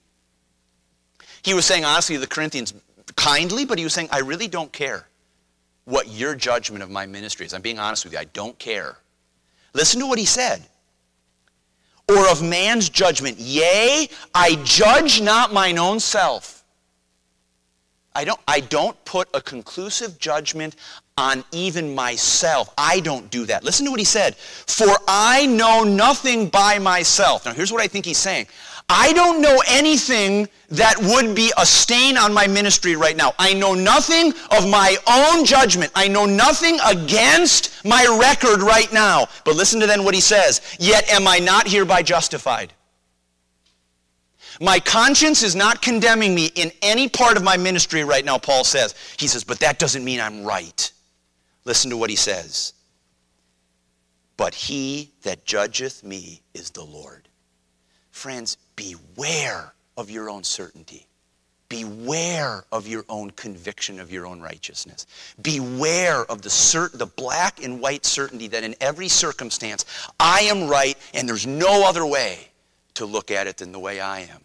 He 1.43 1.53
was 1.53 1.65
saying, 1.65 1.83
honestly, 1.85 2.15
to 2.15 2.21
the 2.21 2.27
Corinthians 2.27 2.73
kindly, 3.15 3.65
but 3.65 3.77
he 3.77 3.83
was 3.83 3.93
saying, 3.93 4.09
I 4.11 4.19
really 4.19 4.47
don't 4.47 4.71
care 4.71 5.07
what 5.85 6.07
your 6.09 6.35
judgment 6.35 6.83
of 6.83 6.89
my 6.89 7.05
ministry 7.05 7.45
is. 7.45 7.53
I'm 7.53 7.61
being 7.61 7.79
honest 7.79 8.05
with 8.05 8.13
you. 8.13 8.19
I 8.19 8.25
don't 8.25 8.57
care. 8.57 8.97
Listen 9.73 9.99
to 9.99 10.07
what 10.07 10.19
he 10.19 10.25
said. 10.25 10.61
Or 12.09 12.29
of 12.29 12.41
man's 12.41 12.89
judgment. 12.89 13.37
Yea, 13.39 14.07
I 14.33 14.55
judge 14.63 15.21
not 15.21 15.53
mine 15.53 15.77
own 15.77 15.99
self. 15.99 16.63
I 18.15 18.25
don't, 18.25 18.39
I 18.47 18.59
don't 18.59 19.03
put 19.05 19.27
a 19.33 19.41
conclusive 19.41 20.19
judgment 20.19 20.75
on 21.17 21.43
even 21.51 21.95
myself. 21.95 22.71
I 22.77 22.99
don't 22.99 23.29
do 23.31 23.45
that. 23.45 23.63
Listen 23.63 23.85
to 23.85 23.91
what 23.91 23.99
he 23.99 24.05
said. 24.05 24.35
For 24.35 24.87
I 25.07 25.45
know 25.47 25.83
nothing 25.83 26.49
by 26.49 26.77
myself. 26.79 27.45
Now, 27.45 27.53
here's 27.53 27.71
what 27.71 27.81
I 27.81 27.87
think 27.87 28.05
he's 28.05 28.17
saying 28.17 28.47
I 28.89 29.13
don't 29.13 29.41
know 29.41 29.61
anything 29.67 30.47
that 30.69 30.95
would 30.99 31.35
be 31.35 31.51
a 31.57 31.65
stain 31.65 32.17
on 32.17 32.33
my 32.33 32.47
ministry 32.47 32.95
right 32.95 33.15
now. 33.15 33.33
I 33.39 33.53
know 33.53 33.73
nothing 33.73 34.33
of 34.51 34.69
my 34.69 34.97
own 35.07 35.45
judgment. 35.45 35.91
I 35.95 36.07
know 36.07 36.25
nothing 36.25 36.77
against 36.85 37.83
my 37.85 38.05
record 38.19 38.61
right 38.61 38.91
now. 38.91 39.27
But 39.45 39.55
listen 39.55 39.79
to 39.79 39.87
then 39.87 40.03
what 40.03 40.13
he 40.13 40.21
says. 40.21 40.61
Yet 40.79 41.09
am 41.09 41.27
I 41.27 41.39
not 41.39 41.67
hereby 41.67 42.03
justified? 42.03 42.73
My 44.61 44.79
conscience 44.79 45.43
is 45.43 45.55
not 45.55 45.81
condemning 45.81 46.35
me 46.35 46.47
in 46.55 46.71
any 46.81 47.09
part 47.09 47.37
of 47.37 47.43
my 47.43 47.57
ministry 47.57 48.03
right 48.03 48.23
now, 48.23 48.37
Paul 48.37 48.63
says. 48.63 48.95
He 49.17 49.27
says, 49.27 49.43
but 49.43 49.59
that 49.59 49.79
doesn't 49.79 50.03
mean 50.03 50.19
I'm 50.19 50.43
right. 50.43 50.91
Listen 51.65 51.89
to 51.89 51.97
what 51.97 52.09
he 52.09 52.15
says. 52.15 52.73
But 54.37 54.53
he 54.53 55.13
that 55.23 55.45
judgeth 55.45 56.03
me 56.03 56.41
is 56.53 56.69
the 56.69 56.83
Lord. 56.83 57.29
Friends, 58.11 58.57
beware 58.75 59.73
of 59.97 60.09
your 60.09 60.29
own 60.29 60.43
certainty. 60.43 61.07
Beware 61.69 62.65
of 62.71 62.87
your 62.87 63.03
own 63.09 63.31
conviction 63.31 63.99
of 63.99 64.11
your 64.11 64.27
own 64.27 64.41
righteousness. 64.41 65.07
Beware 65.41 66.23
of 66.25 66.43
the, 66.43 66.49
cert- 66.49 66.97
the 66.97 67.07
black 67.07 67.63
and 67.63 67.81
white 67.81 68.05
certainty 68.05 68.47
that 68.49 68.63
in 68.63 68.75
every 68.79 69.07
circumstance 69.07 69.85
I 70.19 70.41
am 70.41 70.67
right 70.67 70.97
and 71.13 71.27
there's 71.27 71.47
no 71.47 71.87
other 71.87 72.05
way 72.05 72.49
to 72.93 73.05
look 73.05 73.31
at 73.31 73.47
it 73.47 73.57
than 73.57 73.71
the 73.71 73.79
way 73.79 73.99
I 73.99 74.19
am. 74.19 74.41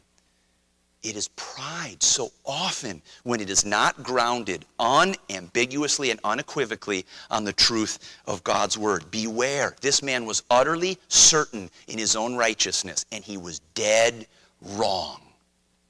It 1.03 1.17
is 1.17 1.29
pride 1.37 2.03
so 2.03 2.31
often 2.45 3.03
when 3.23 3.41
it 3.41 3.51
is 3.51 3.65
not 3.65 4.03
grounded 4.03 4.65
unambiguously 4.81 6.11
and 6.11 6.19
unequivocally 6.25 7.07
on 7.31 7.45
the 7.45 7.53
truth 7.53 8.21
of 8.27 8.43
God's 8.43 8.77
word. 8.77 9.09
Beware. 9.11 9.77
This 9.81 10.03
man 10.03 10.27
was 10.27 10.43
utterly 10.51 10.99
certain 11.09 11.71
in 11.87 11.99
his 11.99 12.17
own 12.17 12.35
righteousness, 12.35 13.07
and 13.13 13.23
he 13.23 13.37
was 13.37 13.61
dead 13.75 14.27
wrong. 14.61 15.21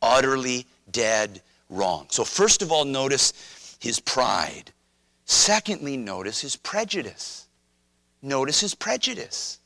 Utterly 0.03 0.67
dead 0.93 1.41
wrong. 1.71 2.07
So, 2.11 2.23
first 2.23 2.61
of 2.61 2.71
all, 2.71 2.85
notice 2.85 3.33
his 3.81 4.01
pride. 4.01 4.73
Secondly, 5.25 5.97
notice 5.97 6.41
his 6.41 6.57
prejudice. 6.57 7.47
Notice 8.21 8.61
his 8.61 8.75
prejudice. 8.75 9.58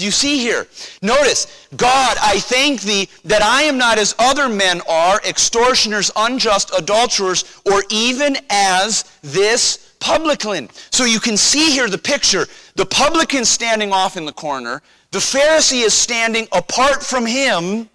Do 0.00 0.06
you 0.06 0.10
see 0.10 0.38
here? 0.38 0.66
Notice, 1.02 1.68
God, 1.76 2.16
I 2.22 2.40
thank 2.40 2.80
thee 2.80 3.06
that 3.26 3.42
I 3.42 3.64
am 3.64 3.76
not 3.76 3.98
as 3.98 4.14
other 4.18 4.48
men 4.48 4.80
are, 4.88 5.20
extortioners, 5.28 6.10
unjust, 6.16 6.72
adulterers, 6.74 7.60
or 7.66 7.82
even 7.90 8.38
as 8.48 9.04
this 9.20 9.94
publican. 10.00 10.70
So 10.90 11.04
you 11.04 11.20
can 11.20 11.36
see 11.36 11.70
here 11.70 11.86
the 11.86 11.98
picture. 11.98 12.46
The 12.76 12.86
publican 12.86 13.44
standing 13.44 13.92
off 13.92 14.16
in 14.16 14.24
the 14.24 14.32
corner, 14.32 14.80
the 15.10 15.18
Pharisee 15.18 15.84
is 15.84 15.92
standing 15.92 16.48
apart 16.52 17.02
from 17.02 17.26
him 17.26 17.90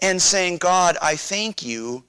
and 0.00 0.22
saying, 0.22 0.58
God, 0.58 0.96
I 1.02 1.16
thank 1.16 1.64
you 1.64 2.04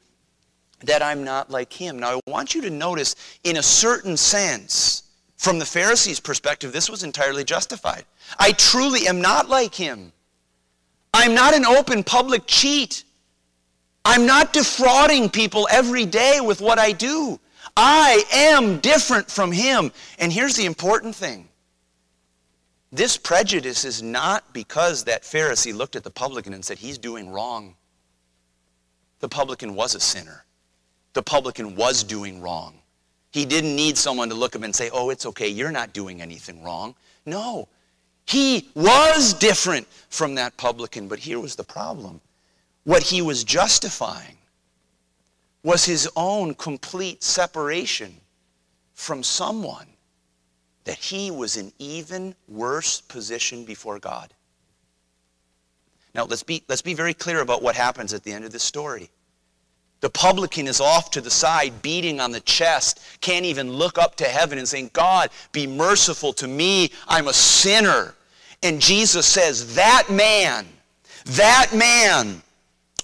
that 0.83 1.01
I'm 1.01 1.23
not 1.23 1.49
like 1.49 1.73
him. 1.73 1.97
Now, 1.97 2.19
I 2.19 2.29
want 2.29 2.53
you 2.53 2.61
to 2.61 2.69
notice, 2.69 3.15
in 3.43 3.57
a 3.57 3.63
certain 3.63 4.15
sense, 4.15 5.01
from 5.41 5.57
the 5.57 5.65
Pharisees' 5.65 6.19
perspective, 6.19 6.71
this 6.71 6.87
was 6.87 7.01
entirely 7.01 7.43
justified. 7.43 8.05
I 8.37 8.51
truly 8.51 9.07
am 9.07 9.21
not 9.21 9.49
like 9.49 9.73
him. 9.73 10.13
I'm 11.15 11.33
not 11.33 11.55
an 11.55 11.65
open 11.65 12.03
public 12.03 12.43
cheat. 12.45 13.05
I'm 14.05 14.27
not 14.27 14.53
defrauding 14.53 15.31
people 15.31 15.67
every 15.71 16.05
day 16.05 16.41
with 16.41 16.61
what 16.61 16.77
I 16.77 16.91
do. 16.91 17.39
I 17.75 18.23
am 18.31 18.77
different 18.81 19.31
from 19.31 19.51
him. 19.51 19.91
And 20.19 20.31
here's 20.31 20.55
the 20.55 20.67
important 20.67 21.15
thing 21.15 21.49
this 22.91 23.17
prejudice 23.17 23.83
is 23.83 24.03
not 24.03 24.53
because 24.53 25.05
that 25.05 25.23
Pharisee 25.23 25.73
looked 25.73 25.95
at 25.95 26.03
the 26.03 26.11
publican 26.11 26.53
and 26.53 26.63
said, 26.63 26.77
He's 26.77 26.99
doing 26.99 27.31
wrong. 27.31 27.75
The 29.21 29.29
publican 29.29 29.73
was 29.73 29.95
a 29.95 29.99
sinner, 29.99 30.45
the 31.13 31.23
publican 31.23 31.75
was 31.75 32.03
doing 32.03 32.41
wrong. 32.41 32.80
He 33.31 33.45
didn't 33.45 33.75
need 33.75 33.97
someone 33.97 34.29
to 34.29 34.35
look 34.35 34.55
at 34.55 34.59
him 34.59 34.65
and 34.65 34.75
say, 34.75 34.89
Oh, 34.93 35.09
it's 35.09 35.25
okay, 35.25 35.47
you're 35.47 35.71
not 35.71 35.93
doing 35.93 36.21
anything 36.21 36.63
wrong. 36.63 36.95
No, 37.25 37.67
he 38.25 38.69
was 38.75 39.33
different 39.33 39.87
from 40.09 40.35
that 40.35 40.57
publican, 40.57 41.07
but 41.07 41.19
here 41.19 41.39
was 41.39 41.55
the 41.55 41.63
problem. 41.63 42.21
What 42.83 43.03
he 43.03 43.21
was 43.21 43.43
justifying 43.43 44.37
was 45.63 45.85
his 45.85 46.09
own 46.15 46.55
complete 46.55 47.23
separation 47.23 48.15
from 48.93 49.23
someone 49.23 49.87
that 50.85 50.97
he 50.97 51.29
was 51.29 51.57
in 51.57 51.71
even 51.77 52.35
worse 52.47 53.01
position 53.01 53.65
before 53.65 53.99
God. 53.99 54.33
Now 56.15 56.25
let's 56.25 56.43
be, 56.43 56.63
let's 56.67 56.81
be 56.81 56.93
very 56.93 57.13
clear 57.13 57.41
about 57.41 57.61
what 57.61 57.75
happens 57.75 58.13
at 58.13 58.23
the 58.23 58.33
end 58.33 58.45
of 58.45 58.51
this 58.51 58.63
story. 58.63 59.09
The 60.01 60.09
publican 60.09 60.67
is 60.67 60.81
off 60.81 61.11
to 61.11 61.21
the 61.21 61.29
side, 61.29 61.81
beating 61.83 62.19
on 62.19 62.31
the 62.31 62.39
chest, 62.41 62.99
can't 63.21 63.45
even 63.45 63.71
look 63.71 63.99
up 63.99 64.15
to 64.17 64.25
heaven 64.25 64.57
and 64.57 64.67
saying, 64.67 64.89
God, 64.93 65.29
be 65.51 65.67
merciful 65.67 66.33
to 66.33 66.47
me. 66.47 66.91
I'm 67.07 67.27
a 67.27 67.33
sinner. 67.33 68.15
And 68.63 68.81
Jesus 68.81 69.27
says, 69.27 69.75
That 69.75 70.07
man, 70.09 70.65
that 71.25 71.71
man 71.73 72.41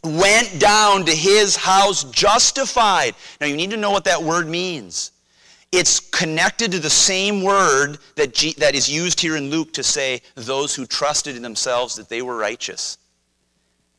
went 0.04 0.60
down 0.60 1.06
to 1.06 1.12
his 1.12 1.56
house 1.56 2.04
justified. 2.06 3.14
Now 3.40 3.48
you 3.48 3.56
need 3.56 3.72
to 3.72 3.78
know 3.78 3.92
what 3.92 4.06
that 4.06 4.22
word 4.22 4.48
means. 4.48 5.12
It's 5.72 6.00
connected 6.00 6.72
to 6.72 6.80
the 6.80 6.90
same 6.90 7.44
word 7.44 7.98
that, 8.16 8.34
G, 8.34 8.54
that 8.58 8.74
is 8.74 8.90
used 8.90 9.20
here 9.20 9.36
in 9.36 9.50
Luke 9.50 9.74
to 9.74 9.84
say 9.84 10.22
those 10.36 10.74
who 10.74 10.86
trusted 10.86 11.36
in 11.36 11.42
themselves 11.42 11.96
that 11.96 12.10
they 12.10 12.22
were 12.22 12.38
righteous. 12.38 12.98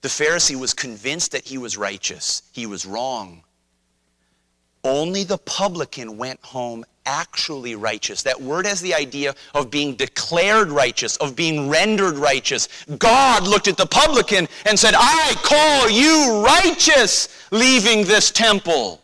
The 0.01 0.09
Pharisee 0.09 0.57
was 0.59 0.75
convinced 0.75 1.33
that 1.33 1.45
he 1.45 1.59
was 1.59 1.77
righteous. 1.77 2.43
He 2.53 2.67
was 2.67 2.87
wrong. 2.87 3.43
Only 4.85 5.25
the 5.25 5.39
publican 5.39 6.17
went 6.17 6.41
home 6.45 6.85
actually 7.05 7.75
righteous. 7.75 8.23
That 8.23 8.41
word 8.41 8.67
has 8.67 8.81
the 8.81 8.95
idea 8.95 9.35
of 9.55 9.71
being 9.71 9.97
declared 9.97 10.69
righteous, 10.69 11.17
of 11.17 11.35
being 11.35 11.69
rendered 11.69 12.17
righteous. 12.17 12.69
God 12.99 13.49
looked 13.49 13.67
at 13.67 13.77
the 13.77 13.87
publican 13.87 14.47
and 14.67 14.79
said, 14.79 14.95
I 14.97 15.35
call 15.43 15.91
you 15.91 16.45
righteous, 16.45 17.29
leaving 17.51 18.05
this 18.05 18.31
temple. 18.31 19.03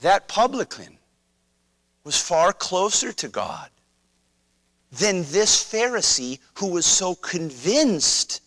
That 0.00 0.26
publican 0.26 0.98
was 2.02 2.20
far 2.20 2.52
closer 2.52 3.12
to 3.12 3.28
God 3.28 3.68
than 4.92 5.24
this 5.30 5.62
Pharisee 5.62 6.38
who 6.54 6.68
was 6.68 6.86
so 6.86 7.14
convinced 7.14 8.40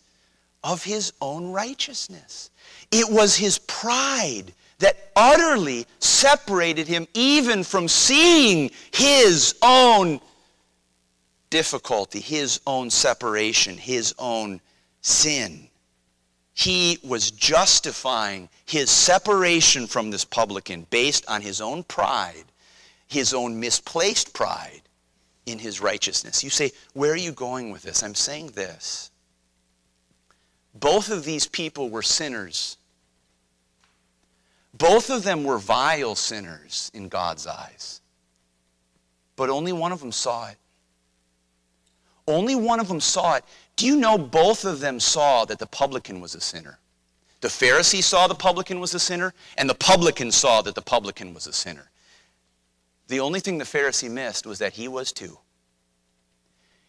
of 0.64 0.82
his 0.82 1.12
own 1.20 1.52
righteousness. 1.52 2.50
It 2.90 3.08
was 3.08 3.36
his 3.36 3.58
pride 3.58 4.52
that 4.78 5.10
utterly 5.14 5.86
separated 5.98 6.88
him 6.88 7.06
even 7.14 7.64
from 7.64 7.88
seeing 7.88 8.70
his 8.92 9.54
own 9.62 10.20
difficulty, 11.50 12.20
his 12.20 12.60
own 12.66 12.90
separation, 12.90 13.76
his 13.76 14.14
own 14.18 14.60
sin. 15.02 15.68
He 16.54 16.98
was 17.02 17.30
justifying 17.30 18.48
his 18.66 18.90
separation 18.90 19.86
from 19.86 20.10
this 20.10 20.24
publican 20.24 20.86
based 20.90 21.24
on 21.28 21.42
his 21.42 21.60
own 21.60 21.84
pride, 21.84 22.44
his 23.08 23.32
own 23.34 23.58
misplaced 23.60 24.32
pride 24.32 24.82
in 25.50 25.58
his 25.58 25.80
righteousness. 25.80 26.44
You 26.44 26.50
say, 26.50 26.72
Where 26.92 27.12
are 27.12 27.16
you 27.16 27.32
going 27.32 27.70
with 27.70 27.82
this? 27.82 28.02
I'm 28.02 28.14
saying 28.14 28.52
this. 28.54 29.10
Both 30.74 31.10
of 31.10 31.24
these 31.24 31.46
people 31.46 31.90
were 31.90 32.02
sinners. 32.02 32.76
Both 34.72 35.10
of 35.10 35.24
them 35.24 35.44
were 35.44 35.58
vile 35.58 36.14
sinners 36.14 36.90
in 36.94 37.08
God's 37.08 37.46
eyes. 37.46 38.00
But 39.36 39.50
only 39.50 39.72
one 39.72 39.92
of 39.92 40.00
them 40.00 40.12
saw 40.12 40.48
it. 40.48 40.56
Only 42.28 42.54
one 42.54 42.78
of 42.78 42.88
them 42.88 43.00
saw 43.00 43.34
it. 43.34 43.44
Do 43.76 43.86
you 43.86 43.96
know 43.96 44.16
both 44.16 44.64
of 44.64 44.80
them 44.80 45.00
saw 45.00 45.44
that 45.46 45.58
the 45.58 45.66
publican 45.66 46.20
was 46.20 46.34
a 46.34 46.40
sinner? 46.40 46.78
The 47.40 47.48
Pharisee 47.48 48.02
saw 48.02 48.26
the 48.26 48.34
publican 48.34 48.80
was 48.80 48.94
a 48.94 49.00
sinner, 49.00 49.32
and 49.56 49.68
the 49.68 49.74
publican 49.74 50.30
saw 50.30 50.60
that 50.62 50.74
the 50.74 50.82
publican 50.82 51.32
was 51.32 51.46
a 51.46 51.52
sinner. 51.52 51.90
The 53.10 53.18
only 53.18 53.40
thing 53.40 53.58
the 53.58 53.64
Pharisee 53.64 54.08
missed 54.08 54.46
was 54.46 54.60
that 54.60 54.74
he 54.74 54.86
was 54.86 55.10
too. 55.10 55.36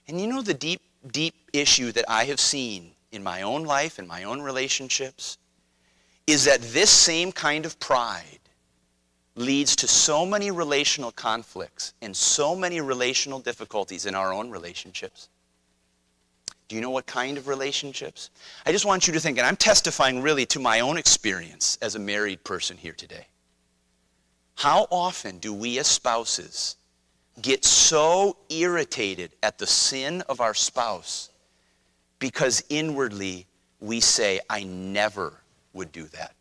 And 0.08 0.22
you 0.22 0.28
know 0.28 0.44
the 0.44 0.54
deep, 0.54 0.82
deep 1.12 1.34
issue 1.52 1.92
that 1.94 2.06
I 2.08 2.26
have 2.26 2.40
seen 2.40 2.92
in 3.12 3.24
my 3.24 3.42
own 3.42 3.64
life, 3.64 3.98
in 3.98 4.06
my 4.06 4.24
own 4.26 4.40
relationships, 4.40 5.40
is 6.28 6.46
that 6.46 6.62
this 6.62 6.92
same 6.92 7.32
kind 7.32 7.66
of 7.66 7.80
pride 7.80 8.38
leads 9.34 9.76
to 9.78 9.88
so 9.88 10.24
many 10.24 10.52
relational 10.52 11.12
conflicts 11.12 11.96
and 12.04 12.16
so 12.16 12.56
many 12.56 12.82
relational 12.82 13.40
difficulties 13.40 14.06
in 14.06 14.14
our 14.14 14.32
own 14.32 14.52
relationships. 14.52 15.28
Do 16.68 16.76
you 16.76 16.84
know 16.84 16.92
what 16.92 17.08
kind 17.08 17.40
of 17.40 17.48
relationships? 17.48 18.30
I 18.68 18.72
just 18.72 18.86
want 18.86 19.08
you 19.08 19.14
to 19.14 19.20
think, 19.20 19.40
and 19.40 19.48
I'm 19.48 19.58
testifying 19.58 20.22
really 20.22 20.46
to 20.48 20.60
my 20.60 20.82
own 20.82 21.00
experience 21.00 21.80
as 21.82 21.96
a 21.96 22.00
married 22.00 22.44
person 22.44 22.78
here 22.78 22.94
today. 22.94 23.26
How 24.62 24.86
often 24.92 25.40
do 25.40 25.56
we 25.56 25.80
as 25.80 25.88
spouses 25.88 26.76
get 27.42 27.66
so 27.66 28.38
irritated 28.48 29.32
at 29.42 29.58
the 29.58 29.66
sin 29.66 30.22
of 30.30 30.40
our 30.40 30.54
spouse 30.54 31.32
because 32.20 32.64
inwardly 32.70 33.48
we 33.80 34.00
say, 34.02 34.40
I 34.48 34.62
never 34.62 35.34
would 35.74 35.92
do 35.92 36.04
that. 36.04 36.36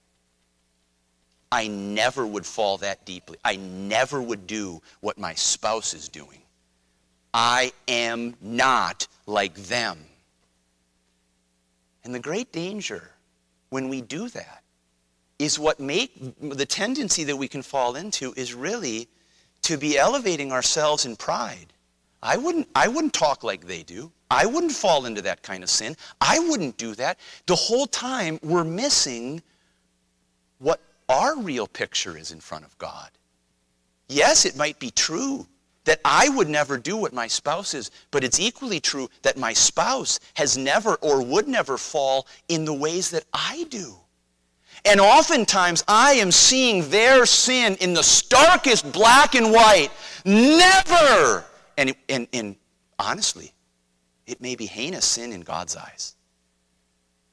I 1.51 1.69
never 1.69 2.27
would 2.27 2.45
fall 2.45 2.77
that 2.77 3.07
deeply. 3.07 3.39
I 3.43 3.57
never 3.57 4.21
would 4.21 4.47
do 4.47 4.83
what 5.01 5.17
my 5.17 5.33
spouse 5.33 5.95
is 5.95 6.11
doing. 6.11 6.43
I 7.33 7.73
am 7.89 8.35
not 8.43 9.09
like 9.25 9.55
them. 9.55 9.99
And 12.05 12.15
the 12.15 12.21
great 12.21 12.53
danger 12.53 13.13
when 13.71 13.89
we 13.89 14.03
do 14.03 14.29
that 14.29 14.63
is 15.41 15.59
what 15.59 15.81
make 15.81 16.13
the 16.39 16.67
tendency 16.67 17.25
that 17.25 17.35
we 17.35 17.49
can 17.49 17.63
fall 17.63 17.97
into 17.97 18.35
is 18.37 18.53
really 18.53 19.09
to 19.63 19.79
be 19.79 19.97
elevating 19.97 20.53
ourselves 20.53 21.07
in 21.07 21.17
pride. 21.17 21.73
I 22.23 22.37
wouldn't, 22.37 22.69
I 22.75 22.89
wouldn't 22.89 23.15
talk 23.15 23.43
like 23.43 23.67
they 23.67 23.83
do. 23.83 24.13
I 24.31 24.45
wouldn't 24.45 24.73
fall 24.73 25.07
into 25.07 25.23
that 25.23 25.43
kind 25.43 25.63
of 25.63 25.71
sin. 25.71 25.97
I 26.21 26.39
wouldn't 26.39 26.77
do 26.77 26.95
that. 26.97 27.19
The 27.47 27.57
whole 27.57 27.87
time 27.87 28.39
we're 28.43 28.65
missing 28.65 29.43
what 30.59 30.83
our 31.09 31.39
real 31.39 31.67
picture 31.67 32.19
is 32.19 32.33
in 32.33 32.41
front 32.41 32.67
of 32.67 32.77
God. 32.77 33.09
Yes, 34.09 34.45
it 34.45 34.59
might 34.59 34.79
be 34.79 34.91
true 34.91 35.47
that 35.85 36.01
I 36.05 36.29
would 36.29 36.51
never 36.51 36.77
do 36.77 36.99
what 36.99 37.15
my 37.15 37.27
spouse 37.27 37.73
is, 37.73 37.91
but 38.11 38.23
it's 38.23 38.39
equally 38.39 38.79
true 38.79 39.09
that 39.23 39.39
my 39.39 39.55
spouse 39.55 40.21
has 40.35 40.59
never 40.59 40.97
or 40.97 41.25
would 41.25 41.49
never 41.49 41.79
fall 41.79 42.27
in 42.49 42.67
the 42.67 42.75
ways 42.75 43.11
that 43.13 43.25
I 43.33 43.65
do. 43.71 43.97
And 44.85 45.01
oftentimes 45.01 45.85
I 45.87 46.15
am 46.15 46.31
seeing 46.31 46.89
their 46.91 47.27
sin 47.27 47.77
in 47.81 47.95
the 47.95 48.03
starkest 48.03 48.91
black 48.93 49.35
and 49.35 49.53
white. 49.53 49.91
Never! 50.25 51.45
And, 51.77 51.95
and, 52.09 52.27
and 52.33 52.57
honestly, 52.99 53.53
it 54.27 54.41
may 54.41 54.57
be 54.57 54.67
heinous 54.67 55.05
sin 55.05 55.33
in 55.33 55.41
God's 55.41 55.77
eyes. 55.77 56.15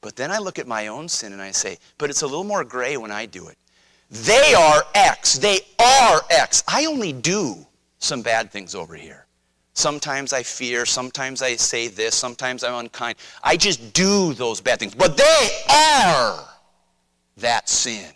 But 0.00 0.16
then 0.16 0.30
I 0.30 0.38
look 0.38 0.58
at 0.58 0.66
my 0.66 0.88
own 0.88 1.08
sin 1.08 1.32
and 1.32 1.42
I 1.42 1.50
say, 1.50 1.78
but 1.96 2.10
it's 2.10 2.22
a 2.22 2.26
little 2.26 2.44
more 2.44 2.64
gray 2.64 2.96
when 2.96 3.10
I 3.10 3.26
do 3.26 3.48
it. 3.48 3.56
They 4.10 4.54
are 4.54 4.82
X. 4.94 5.38
They 5.38 5.60
are 5.78 6.20
X. 6.30 6.62
I 6.66 6.86
only 6.86 7.12
do 7.12 7.66
some 7.98 8.22
bad 8.22 8.50
things 8.50 8.74
over 8.74 8.94
here. 8.94 9.26
Sometimes 9.74 10.32
I 10.32 10.42
fear, 10.42 10.84
sometimes 10.86 11.40
I 11.40 11.54
say 11.56 11.88
this, 11.88 12.14
sometimes 12.14 12.64
I'm 12.64 12.74
unkind. 12.74 13.16
I 13.44 13.56
just 13.56 13.92
do 13.92 14.34
those 14.34 14.60
bad 14.60 14.80
things. 14.80 14.94
But 14.94 15.16
they 15.16 15.48
are 15.70 16.44
that 17.40 17.68
sin. 17.68 18.12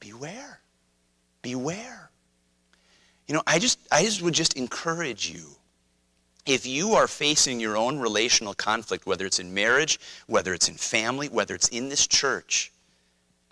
Beware. 0.00 0.60
Beware. 1.42 2.10
You 3.26 3.34
know, 3.34 3.42
I 3.46 3.58
just 3.58 3.78
I 3.90 4.02
just 4.02 4.22
would 4.22 4.34
just 4.34 4.54
encourage 4.54 5.30
you 5.30 5.46
if 6.44 6.66
you 6.66 6.94
are 6.94 7.06
facing 7.06 7.60
your 7.60 7.76
own 7.76 7.98
relational 7.98 8.54
conflict, 8.54 9.06
whether 9.06 9.26
it's 9.26 9.38
in 9.38 9.54
marriage, 9.54 10.00
whether 10.26 10.52
it's 10.52 10.68
in 10.68 10.74
family, 10.74 11.28
whether 11.28 11.54
it's 11.54 11.68
in 11.68 11.88
this 11.88 12.06
church, 12.06 12.72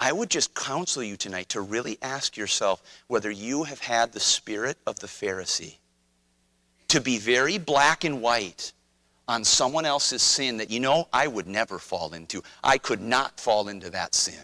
I 0.00 0.12
would 0.12 0.30
just 0.30 0.54
counsel 0.54 1.02
you 1.02 1.16
tonight 1.16 1.50
to 1.50 1.60
really 1.60 1.98
ask 2.02 2.36
yourself 2.36 2.82
whether 3.06 3.30
you 3.30 3.64
have 3.64 3.80
had 3.80 4.12
the 4.12 4.20
spirit 4.20 4.78
of 4.86 4.98
the 4.98 5.06
Pharisee. 5.06 5.76
To 6.88 7.00
be 7.00 7.18
very 7.18 7.58
black 7.58 8.02
and 8.02 8.20
white 8.20 8.72
on 9.30 9.44
someone 9.44 9.84
else's 9.84 10.22
sin 10.22 10.56
that, 10.56 10.70
you 10.70 10.80
know, 10.80 11.06
I 11.12 11.28
would 11.28 11.46
never 11.46 11.78
fall 11.78 12.14
into. 12.14 12.42
I 12.64 12.78
could 12.78 13.00
not 13.00 13.38
fall 13.38 13.68
into 13.68 13.88
that 13.90 14.12
sin. 14.12 14.42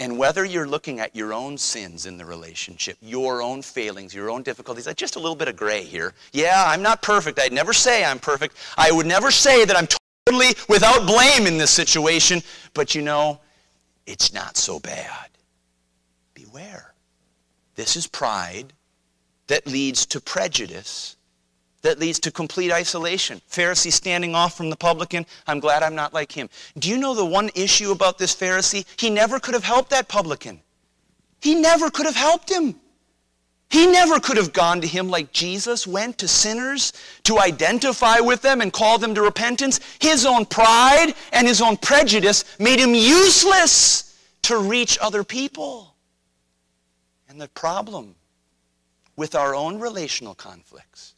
And 0.00 0.16
whether 0.16 0.42
you're 0.42 0.66
looking 0.66 1.00
at 1.00 1.14
your 1.14 1.34
own 1.34 1.58
sins 1.58 2.06
in 2.06 2.16
the 2.16 2.24
relationship, 2.24 2.96
your 3.02 3.42
own 3.42 3.60
failings, 3.60 4.14
your 4.14 4.30
own 4.30 4.42
difficulties, 4.42 4.88
just 4.94 5.16
a 5.16 5.18
little 5.18 5.36
bit 5.36 5.48
of 5.48 5.56
gray 5.56 5.82
here. 5.82 6.14
Yeah, 6.32 6.64
I'm 6.66 6.80
not 6.80 7.02
perfect. 7.02 7.38
I'd 7.38 7.52
never 7.52 7.74
say 7.74 8.04
I'm 8.04 8.18
perfect. 8.18 8.56
I 8.78 8.90
would 8.90 9.06
never 9.06 9.30
say 9.30 9.66
that 9.66 9.76
I'm 9.76 9.88
totally 10.26 10.54
without 10.68 11.06
blame 11.06 11.46
in 11.46 11.58
this 11.58 11.70
situation. 11.70 12.40
But 12.72 12.94
you 12.94 13.02
know, 13.02 13.38
it's 14.06 14.32
not 14.32 14.56
so 14.56 14.80
bad. 14.80 15.28
Beware. 16.32 16.94
This 17.74 17.96
is 17.96 18.06
pride 18.06 18.72
that 19.48 19.66
leads 19.66 20.06
to 20.06 20.22
prejudice 20.22 21.17
that 21.82 21.98
leads 21.98 22.18
to 22.20 22.30
complete 22.30 22.72
isolation. 22.72 23.40
Pharisee 23.50 23.92
standing 23.92 24.34
off 24.34 24.56
from 24.56 24.70
the 24.70 24.76
publican, 24.76 25.26
I'm 25.46 25.60
glad 25.60 25.82
I'm 25.82 25.94
not 25.94 26.12
like 26.12 26.32
him. 26.32 26.48
Do 26.78 26.88
you 26.88 26.98
know 26.98 27.14
the 27.14 27.24
one 27.24 27.50
issue 27.54 27.92
about 27.92 28.18
this 28.18 28.34
Pharisee? 28.34 28.84
He 28.98 29.10
never 29.10 29.38
could 29.38 29.54
have 29.54 29.64
helped 29.64 29.90
that 29.90 30.08
publican. 30.08 30.60
He 31.40 31.54
never 31.54 31.90
could 31.90 32.06
have 32.06 32.16
helped 32.16 32.50
him. 32.50 32.74
He 33.70 33.86
never 33.86 34.18
could 34.18 34.38
have 34.38 34.54
gone 34.54 34.80
to 34.80 34.86
him 34.86 35.08
like 35.08 35.30
Jesus 35.30 35.86
went 35.86 36.18
to 36.18 36.28
sinners 36.28 36.94
to 37.24 37.38
identify 37.38 38.18
with 38.18 38.40
them 38.40 38.62
and 38.62 38.72
call 38.72 38.98
them 38.98 39.14
to 39.14 39.22
repentance. 39.22 39.78
His 40.00 40.24
own 40.24 40.46
pride 40.46 41.14
and 41.32 41.46
his 41.46 41.60
own 41.60 41.76
prejudice 41.76 42.44
made 42.58 42.80
him 42.80 42.94
useless 42.94 44.18
to 44.42 44.58
reach 44.58 44.98
other 45.02 45.22
people. 45.22 45.94
And 47.28 47.38
the 47.38 47.48
problem 47.48 48.14
with 49.16 49.34
our 49.34 49.54
own 49.54 49.78
relational 49.78 50.34
conflicts 50.34 51.14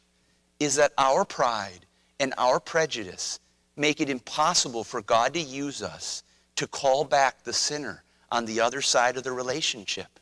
is 0.61 0.77
that 0.77 0.93
our 0.99 1.25
pride 1.25 1.87
and 2.21 2.35
our 2.39 2.61
prejudice 2.61 3.41
make 3.77 4.01
it 4.01 4.11
impossible 4.11 4.85
for 4.85 5.01
God 5.01 5.35
to 5.35 5.41
use 5.41 5.83
us 5.83 6.23
to 6.57 6.67
call 6.67 7.05
back 7.05 7.43
the 7.43 7.53
sinner 7.53 8.05
on 8.31 8.45
the 8.45 8.61
other 8.61 8.83
side 8.83 9.17
of 9.17 9.25
the 9.25 9.33
relationship. 9.33 10.21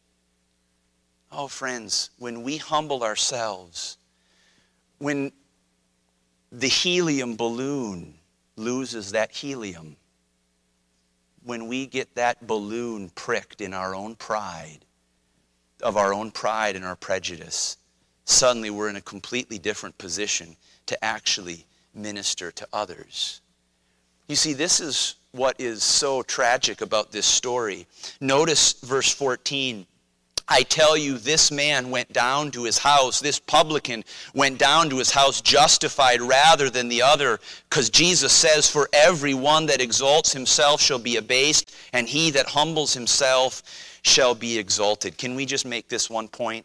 Oh, 1.31 1.49
friends, 1.49 2.11
when 2.19 2.43
we 2.43 2.57
humble 2.57 3.03
ourselves, 3.03 3.99
when 4.99 5.33
the 6.51 6.69
helium 6.69 7.37
balloon 7.37 8.15
loses 8.57 9.13
that 9.13 9.33
helium, 9.33 9.97
when 11.43 11.67
we 11.67 11.87
get 11.87 12.15
that 12.15 12.47
balloon 12.47 13.11
pricked 13.11 13.61
in 13.61 13.75
our 13.75 13.95
own 13.95 14.15
pride, 14.15 14.79
of 15.83 15.97
our 15.97 16.15
own 16.15 16.31
pride 16.31 16.77
and 16.77 16.85
our 16.85 16.97
prejudice, 16.97 17.77
suddenly 18.29 18.71
we're 18.71 18.89
in 18.89 18.97
a 18.97 19.01
completely 19.01 19.59
different 19.59 19.97
position 19.99 20.57
to 20.87 21.05
actually 21.05 21.65
minister 21.95 22.51
to 22.53 22.69
others. 22.73 23.41
You 24.29 24.37
see, 24.37 24.53
this 24.53 24.81
is 24.81 25.17
what 25.33 25.57
is 25.59 25.83
so 25.83 26.23
tragic 26.23 26.81
about 26.81 27.11
this 27.11 27.27
story. 27.27 27.87
Notice 28.21 28.75
verse 28.75 29.13
14. 29.13 29.87
I 30.51 30.63
tell 30.63 30.97
you, 30.97 31.19
this 31.19 31.51
man 31.51 31.91
went 31.91 32.11
down 32.13 32.51
to 32.53 32.65
his 32.65 32.79
house, 32.79 33.21
this 33.21 33.39
publican 33.39 34.03
went 34.35 34.59
down 34.59 34.89
to 34.89 34.97
his 34.97 35.11
house 35.11 35.43
justified 35.43 36.23
rather 36.23 36.71
than 36.71 36.89
the 36.89 37.03
other, 37.03 37.39
because 37.69 37.91
Jesus 37.91 38.33
says, 38.33 38.71
For 38.71 38.89
every 38.95 39.35
one 39.35 39.67
that 39.67 39.83
exalts 39.83 40.33
himself 40.33 40.81
shall 40.81 40.99
be 40.99 41.17
abased, 41.17 41.75
and 41.93 42.09
he 42.09 42.31
that 42.31 42.47
humbles 42.47 42.95
himself 42.95 43.63
shall 44.03 44.35
be 44.35 44.59
exalted. 44.59 45.19
Can 45.19 45.35
we 45.35 45.45
just 45.45 45.67
make 45.67 45.89
this 45.89 46.09
one 46.09 46.29
point? 46.29 46.65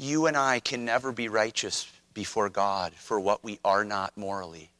You 0.00 0.24
and 0.24 0.34
I 0.34 0.60
can 0.60 0.86
never 0.86 1.12
be 1.12 1.28
righteous 1.28 1.86
before 2.14 2.48
God 2.48 2.94
for 2.94 3.20
what 3.20 3.44
we 3.44 3.60
are 3.62 3.84
not 3.84 4.16
morally. 4.16 4.70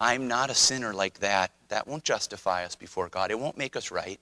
I'm 0.00 0.26
not 0.26 0.50
a 0.50 0.56
sinner 0.56 0.92
like 0.92 1.20
that. 1.20 1.52
That 1.68 1.86
won't 1.86 2.02
justify 2.02 2.64
us 2.64 2.74
before 2.74 3.08
God. 3.08 3.30
It 3.30 3.38
won't 3.38 3.56
make 3.56 3.76
us 3.76 3.92
right. 3.92 4.18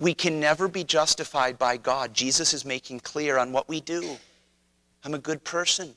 We 0.00 0.12
can 0.12 0.40
never 0.40 0.66
be 0.66 0.82
justified 0.82 1.56
by 1.56 1.76
God. 1.76 2.12
Jesus 2.12 2.52
is 2.52 2.64
making 2.64 2.98
clear 2.98 3.38
on 3.38 3.52
what 3.52 3.68
we 3.68 3.80
do. 3.80 4.16
I'm 5.04 5.14
a 5.14 5.20
good 5.20 5.44
person. 5.44 5.94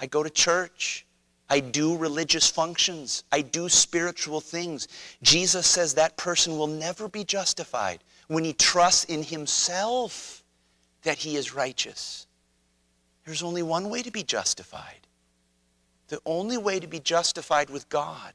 I 0.00 0.06
go 0.06 0.22
to 0.22 0.30
church. 0.30 1.04
I 1.50 1.60
do 1.60 1.98
religious 1.98 2.48
functions. 2.48 3.22
I 3.30 3.42
do 3.42 3.68
spiritual 3.68 4.40
things. 4.40 4.88
Jesus 5.22 5.66
says 5.66 5.92
that 5.92 6.16
person 6.16 6.56
will 6.56 6.68
never 6.68 7.06
be 7.06 7.22
justified 7.22 7.98
when 8.28 8.44
he 8.44 8.54
trusts 8.54 9.04
in 9.04 9.22
himself 9.22 10.41
that 11.02 11.18
he 11.18 11.36
is 11.36 11.54
righteous. 11.54 12.26
There's 13.24 13.42
only 13.42 13.62
one 13.62 13.90
way 13.90 14.02
to 14.02 14.10
be 14.10 14.22
justified. 14.22 15.06
The 16.08 16.20
only 16.26 16.58
way 16.58 16.80
to 16.80 16.86
be 16.86 17.00
justified 17.00 17.70
with 17.70 17.88
God 17.88 18.34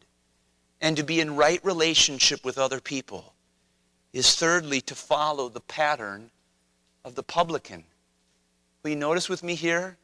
and 0.81 0.95
to 0.97 1.03
be 1.03 1.19
in 1.19 1.35
right 1.35 1.63
relationship 1.63 2.45
with 2.45 2.57
other 2.57 2.79
people 2.79 3.33
is 4.13 4.35
thirdly 4.35 4.81
to 4.81 4.95
follow 4.95 5.49
the 5.49 5.61
pattern 5.61 6.31
of 7.03 7.15
the 7.15 7.23
publican. 7.23 7.83
Will 8.83 8.91
you 8.91 8.95
notice 8.95 9.29
with 9.29 9.43
me 9.43 9.55
here? 9.55 9.97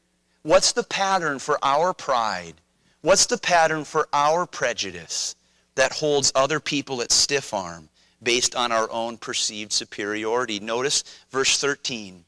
What's 0.44 0.74
the 0.74 0.84
pattern 0.84 1.40
for 1.40 1.58
our 1.64 1.94
pride? 1.94 2.56
What's 3.02 3.26
the 3.26 3.38
pattern 3.38 3.86
for 3.86 4.08
our 4.14 4.46
prejudice 4.46 5.36
that 5.76 5.94
holds 5.94 6.32
other 6.36 6.60
people 6.60 7.02
at 7.02 7.12
stiff 7.12 7.54
arm 7.54 7.90
based 8.22 8.56
on 8.56 8.72
our 8.72 8.90
own 8.92 9.18
perceived 9.18 9.72
superiority? 9.72 10.60
Notice 10.60 11.04
verse 11.32 11.58
13. 11.58 12.26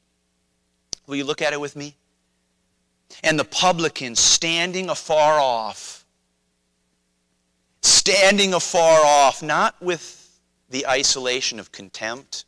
Will 1.07 1.15
you 1.15 1.23
look 1.23 1.41
at 1.41 1.53
it 1.53 1.59
with 1.59 1.75
me? 1.75 1.95
And 3.23 3.39
the 3.39 3.45
publican 3.45 4.15
standing 4.15 4.89
afar 4.89 5.39
off, 5.39 6.05
standing 7.81 8.53
afar 8.53 9.05
off, 9.05 9.43
not 9.43 9.75
with 9.81 10.39
the 10.69 10.87
isolation 10.87 11.59
of 11.59 11.71
contempt, 11.71 12.45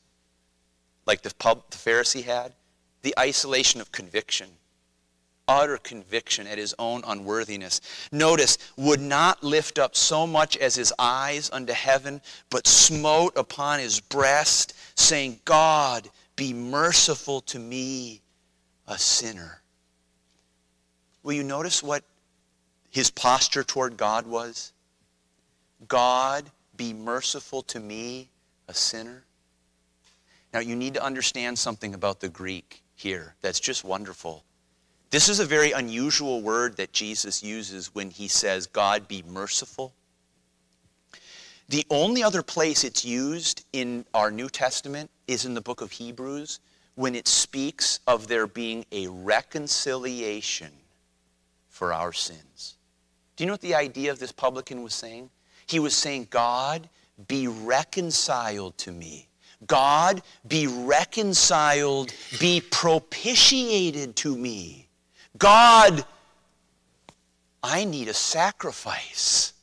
like 1.05 1.21
the, 1.21 1.33
pub, 1.35 1.63
the 1.69 1.77
Pharisee 1.77 2.23
had, 2.23 2.53
the 3.01 3.13
isolation 3.19 3.79
of 3.79 3.91
conviction, 3.91 4.49
utter 5.47 5.77
conviction 5.77 6.47
at 6.47 6.57
his 6.57 6.75
own 6.79 7.03
unworthiness. 7.07 7.79
Notice, 8.11 8.57
would 8.75 8.99
not 8.99 9.43
lift 9.43 9.79
up 9.79 9.95
so 9.95 10.27
much 10.27 10.57
as 10.57 10.75
his 10.75 10.91
eyes 10.99 11.49
unto 11.53 11.73
heaven, 11.73 12.21
but 12.49 12.67
smote 12.67 13.37
upon 13.37 13.79
his 13.79 13.99
breast, 13.99 14.73
saying, 14.95 15.39
God, 15.45 16.09
be 16.35 16.51
merciful 16.53 17.41
to 17.41 17.59
me, 17.59 18.21
a 18.87 18.97
sinner. 18.97 19.61
Will 21.23 21.33
you 21.33 21.43
notice 21.43 21.83
what 21.83 22.03
his 22.89 23.11
posture 23.11 23.63
toward 23.63 23.97
God 23.97 24.25
was? 24.25 24.71
God, 25.87 26.49
be 26.75 26.93
merciful 26.93 27.61
to 27.63 27.79
me, 27.79 28.29
a 28.67 28.73
sinner. 28.73 29.23
Now, 30.53 30.59
you 30.59 30.75
need 30.75 30.93
to 30.93 31.03
understand 31.03 31.59
something 31.59 31.93
about 31.93 32.19
the 32.19 32.29
Greek 32.29 32.81
here 32.95 33.35
that's 33.41 33.59
just 33.59 33.83
wonderful. 33.83 34.43
This 35.09 35.29
is 35.29 35.39
a 35.39 35.45
very 35.45 35.71
unusual 35.71 36.41
word 36.41 36.77
that 36.77 36.93
Jesus 36.93 37.43
uses 37.43 37.93
when 37.93 38.09
he 38.09 38.27
says, 38.27 38.67
God 38.67 39.07
be 39.07 39.23
merciful. 39.27 39.93
The 41.69 41.85
only 41.89 42.23
other 42.23 42.41
place 42.41 42.83
it's 42.83 43.03
used 43.03 43.65
in 43.73 44.05
our 44.13 44.31
New 44.31 44.49
Testament 44.49 45.11
is 45.27 45.45
in 45.45 45.53
the 45.53 45.61
book 45.61 45.81
of 45.81 45.91
Hebrews 45.91 46.59
when 46.97 47.13
it 47.13 47.27
speaks 47.27 47.99
of 48.07 48.27
there 48.27 48.47
being 48.47 48.83
a 48.91 49.05
reconciliation 49.05 50.71
for 51.69 51.93
our 51.93 52.11
sins. 52.11 52.75
Do 53.35 53.43
you 53.43 53.45
know 53.45 53.53
what 53.53 53.61
the 53.61 53.75
idea 53.75 54.09
of 54.09 54.17
this 54.17 54.31
publican 54.31 54.81
was 54.81 54.95
saying? 54.95 55.29
He 55.67 55.77
was 55.77 55.93
saying, 55.93 56.25
God, 56.31 56.89
be 57.27 57.47
reconciled 57.47 58.79
to 58.79 58.91
me. 58.91 59.27
God, 59.67 60.23
be 60.47 60.65
reconciled, 60.65 62.11
be 62.39 62.61
propitiated 62.61 64.15
to 64.15 64.35
me. 64.35 64.87
God, 65.37 66.03
I 67.61 67.83
need 67.85 68.07
a 68.07 68.13
sacrifice. 68.15 69.53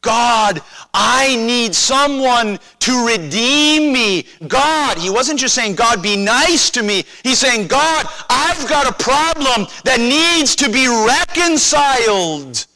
God, 0.00 0.60
I 0.94 1.34
need 1.36 1.74
someone 1.74 2.58
to 2.80 3.06
redeem 3.06 3.92
me. 3.92 4.26
God, 4.46 4.96
he 4.96 5.10
wasn't 5.10 5.40
just 5.40 5.54
saying, 5.54 5.74
God, 5.74 6.02
be 6.02 6.16
nice 6.16 6.70
to 6.70 6.82
me. 6.82 7.04
He's 7.24 7.38
saying, 7.38 7.66
God, 7.66 8.06
I've 8.30 8.68
got 8.68 8.88
a 8.88 9.02
problem 9.02 9.66
that 9.84 9.98
needs 9.98 10.54
to 10.56 10.70
be 10.70 10.86
reconciled 10.86 12.66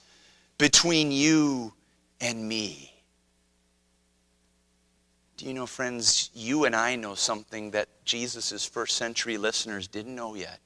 between 0.59 1.13
you 1.13 1.73
and 2.21 2.49
me. 2.49 2.93
Do 5.37 5.47
you 5.47 5.55
know, 5.55 5.67
friends, 5.67 6.31
you 6.35 6.67
and 6.67 6.77
I 6.77 6.95
know 6.97 7.15
something 7.15 7.73
that 7.73 7.89
Jesus' 8.05 8.65
first 8.65 8.97
century 8.97 9.39
listeners 9.39 9.89
didn't 9.89 10.15
know 10.15 10.35
yet. 10.35 10.61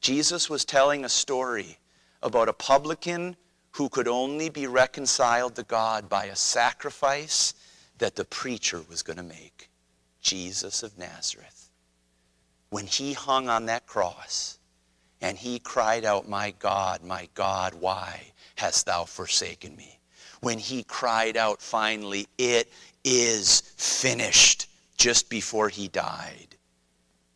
Jesus 0.00 0.48
was 0.48 0.64
telling 0.64 1.04
a 1.04 1.08
story 1.08 1.78
about 2.22 2.48
a 2.48 2.52
publican 2.52 3.36
who 3.78 3.88
could 3.88 4.08
only 4.08 4.48
be 4.48 4.66
reconciled 4.66 5.54
to 5.54 5.62
God 5.62 6.08
by 6.08 6.24
a 6.24 6.34
sacrifice 6.34 7.54
that 7.98 8.16
the 8.16 8.24
preacher 8.24 8.82
was 8.90 9.04
going 9.04 9.18
to 9.18 9.22
make 9.22 9.70
Jesus 10.20 10.82
of 10.82 10.98
Nazareth. 10.98 11.70
When 12.70 12.88
he 12.88 13.12
hung 13.12 13.48
on 13.48 13.66
that 13.66 13.86
cross 13.86 14.58
and 15.20 15.38
he 15.38 15.60
cried 15.60 16.04
out, 16.04 16.28
My 16.28 16.50
God, 16.58 17.04
my 17.04 17.28
God, 17.34 17.72
why 17.72 18.32
hast 18.56 18.86
thou 18.86 19.04
forsaken 19.04 19.76
me? 19.76 20.00
When 20.40 20.58
he 20.58 20.82
cried 20.82 21.36
out 21.36 21.62
finally, 21.62 22.26
It 22.36 22.72
is 23.04 23.60
finished 23.76 24.66
just 24.96 25.30
before 25.30 25.68
he 25.68 25.86
died. 25.86 26.56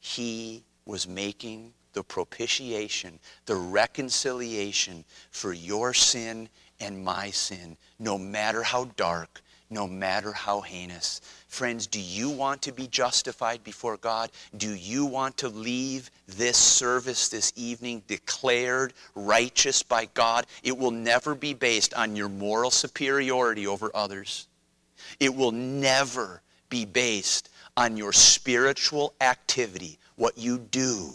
He 0.00 0.64
was 0.86 1.06
making 1.06 1.72
the 1.92 2.02
propitiation, 2.02 3.18
the 3.46 3.56
reconciliation 3.56 5.04
for 5.30 5.52
your 5.52 5.94
sin 5.94 6.48
and 6.80 7.04
my 7.04 7.30
sin, 7.30 7.76
no 7.98 8.18
matter 8.18 8.62
how 8.62 8.84
dark, 8.96 9.42
no 9.72 9.86
matter 9.86 10.32
how 10.32 10.60
heinous. 10.60 11.20
Friends, 11.48 11.86
do 11.86 11.98
you 11.98 12.28
want 12.28 12.62
to 12.62 12.72
be 12.72 12.86
justified 12.86 13.64
before 13.64 13.96
God? 13.96 14.30
Do 14.56 14.74
you 14.74 15.06
want 15.06 15.38
to 15.38 15.48
leave 15.48 16.10
this 16.26 16.58
service 16.58 17.28
this 17.28 17.52
evening 17.56 18.02
declared 18.06 18.92
righteous 19.14 19.82
by 19.82 20.06
God? 20.14 20.46
It 20.62 20.76
will 20.76 20.90
never 20.90 21.34
be 21.34 21.54
based 21.54 21.94
on 21.94 22.16
your 22.16 22.28
moral 22.28 22.70
superiority 22.70 23.66
over 23.66 23.90
others. 23.94 24.46
It 25.18 25.34
will 25.34 25.52
never 25.52 26.42
be 26.68 26.84
based 26.84 27.48
on 27.76 27.96
your 27.96 28.12
spiritual 28.12 29.14
activity, 29.20 29.98
what 30.16 30.36
you 30.36 30.58
do. 30.58 31.10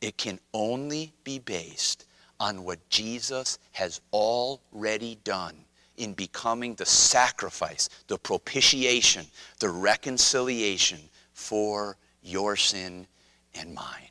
It 0.00 0.16
can 0.16 0.38
only 0.52 1.12
be 1.24 1.38
based 1.38 2.06
on 2.38 2.64
what 2.64 2.88
Jesus 2.90 3.58
has 3.72 4.00
already 4.12 5.18
done 5.24 5.56
in 5.96 6.12
becoming 6.12 6.74
the 6.74 6.84
sacrifice, 6.84 7.88
the 8.06 8.18
propitiation, 8.18 9.26
the 9.58 9.70
reconciliation 9.70 11.00
for 11.32 11.96
your 12.22 12.56
sin 12.56 13.06
and 13.54 13.74
mine. 13.74 14.10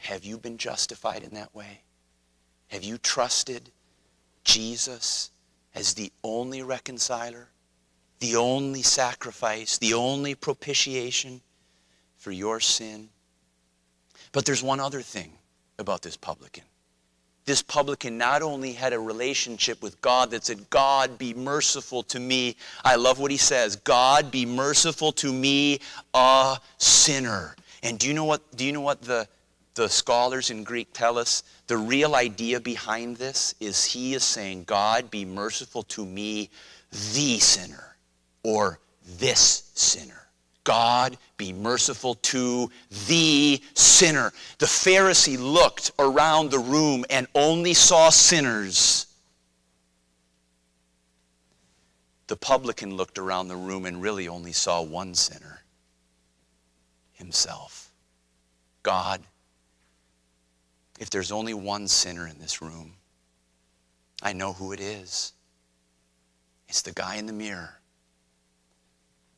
Have 0.00 0.24
you 0.24 0.38
been 0.38 0.58
justified 0.58 1.22
in 1.22 1.34
that 1.34 1.54
way? 1.54 1.82
Have 2.68 2.82
you 2.82 2.98
trusted 2.98 3.70
Jesus 4.44 5.30
as 5.74 5.94
the 5.94 6.12
only 6.22 6.62
reconciler, 6.62 7.48
the 8.20 8.36
only 8.36 8.82
sacrifice, 8.82 9.78
the 9.78 9.94
only 9.94 10.34
propitiation 10.34 11.40
for 12.16 12.30
your 12.30 12.60
sin. 12.60 13.08
But 14.34 14.44
there's 14.44 14.64
one 14.64 14.80
other 14.80 15.00
thing 15.00 15.30
about 15.78 16.02
this 16.02 16.16
publican. 16.16 16.64
This 17.44 17.62
publican 17.62 18.18
not 18.18 18.42
only 18.42 18.72
had 18.72 18.92
a 18.92 18.98
relationship 18.98 19.80
with 19.80 20.00
God 20.00 20.32
that 20.32 20.44
said, 20.44 20.68
God, 20.70 21.18
be 21.18 21.32
merciful 21.34 22.02
to 22.04 22.18
me. 22.18 22.56
I 22.84 22.96
love 22.96 23.20
what 23.20 23.30
he 23.30 23.36
says 23.36 23.76
God, 23.76 24.32
be 24.32 24.44
merciful 24.44 25.12
to 25.12 25.32
me, 25.32 25.78
a 26.14 26.58
sinner. 26.78 27.54
And 27.84 27.96
do 27.98 28.08
you 28.08 28.14
know 28.14 28.24
what, 28.24 28.42
do 28.56 28.64
you 28.64 28.72
know 28.72 28.80
what 28.80 29.02
the, 29.02 29.28
the 29.76 29.88
scholars 29.88 30.50
in 30.50 30.64
Greek 30.64 30.88
tell 30.92 31.16
us? 31.16 31.44
The 31.68 31.76
real 31.76 32.16
idea 32.16 32.58
behind 32.58 33.18
this 33.18 33.54
is 33.60 33.84
he 33.84 34.14
is 34.14 34.24
saying, 34.24 34.64
God, 34.64 35.12
be 35.12 35.24
merciful 35.24 35.84
to 35.84 36.04
me, 36.04 36.50
the 36.90 37.38
sinner, 37.38 37.96
or 38.42 38.80
this 39.18 39.70
sinner. 39.74 40.23
God, 40.64 41.18
be 41.36 41.52
merciful 41.52 42.14
to 42.14 42.70
the 43.06 43.60
sinner. 43.74 44.32
The 44.58 44.66
Pharisee 44.66 45.38
looked 45.38 45.92
around 45.98 46.50
the 46.50 46.58
room 46.58 47.04
and 47.10 47.26
only 47.34 47.74
saw 47.74 48.10
sinners. 48.10 49.06
The 52.26 52.36
publican 52.36 52.96
looked 52.96 53.18
around 53.18 53.48
the 53.48 53.56
room 53.56 53.84
and 53.84 54.00
really 54.00 54.26
only 54.26 54.52
saw 54.52 54.82
one 54.82 55.14
sinner 55.14 55.62
himself. 57.12 57.92
God, 58.82 59.22
if 60.98 61.10
there's 61.10 61.30
only 61.30 61.54
one 61.54 61.86
sinner 61.88 62.26
in 62.26 62.38
this 62.38 62.62
room, 62.62 62.94
I 64.22 64.32
know 64.32 64.54
who 64.54 64.72
it 64.72 64.80
is. 64.80 65.32
It's 66.68 66.82
the 66.82 66.92
guy 66.92 67.16
in 67.16 67.26
the 67.26 67.32
mirror. 67.32 67.80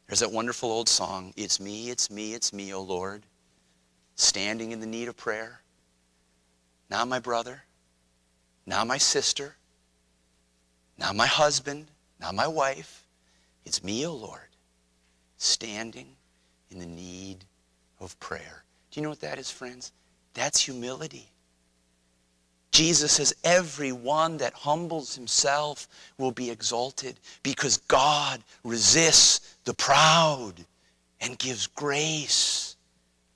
There's 0.07 0.21
that 0.21 0.31
wonderful 0.33 0.71
old 0.71 0.89
song, 0.89 1.33
It's 1.37 1.59
me, 1.59 1.91
it's 1.91 2.11
me, 2.11 2.35
it's 2.35 2.53
me, 2.53 2.73
O 2.73 2.81
Lord, 2.81 3.25
standing 4.15 4.71
in 4.71 4.81
the 4.81 4.87
need 4.87 5.09
of 5.09 5.17
prayer. 5.17 5.61
Now 6.89 7.05
my 7.05 7.19
brother, 7.19 7.65
now 8.67 8.85
my 8.85 8.99
sister, 8.99 9.57
now 10.99 11.13
my 11.13 11.27
husband, 11.27 11.89
now 12.21 12.31
my 12.33 12.47
wife. 12.47 13.07
It's 13.65 13.83
me, 13.83 14.07
O 14.07 14.15
Lord, 14.15 14.49
standing 15.39 16.17
in 16.71 16.79
the 16.79 16.87
need 16.87 17.45
of 17.99 18.19
prayer. 18.21 18.65
Do 18.91 19.01
you 19.01 19.03
know 19.03 19.11
what 19.11 19.21
that 19.21 19.39
is, 19.39 19.51
friends? 19.51 19.93
That's 20.35 20.61
humility. 20.61 21.29
Jesus 22.71 23.13
says, 23.13 23.35
everyone 23.43 24.37
that 24.37 24.53
humbles 24.53 25.15
himself 25.15 25.89
will 26.19 26.31
be 26.31 26.51
exalted 26.51 27.19
because 27.43 27.79
God 27.89 28.43
resists 28.65 29.56
the 29.67 29.75
proud 29.75 30.55
and 31.21 31.39
gives 31.39 31.67
grace, 31.67 32.77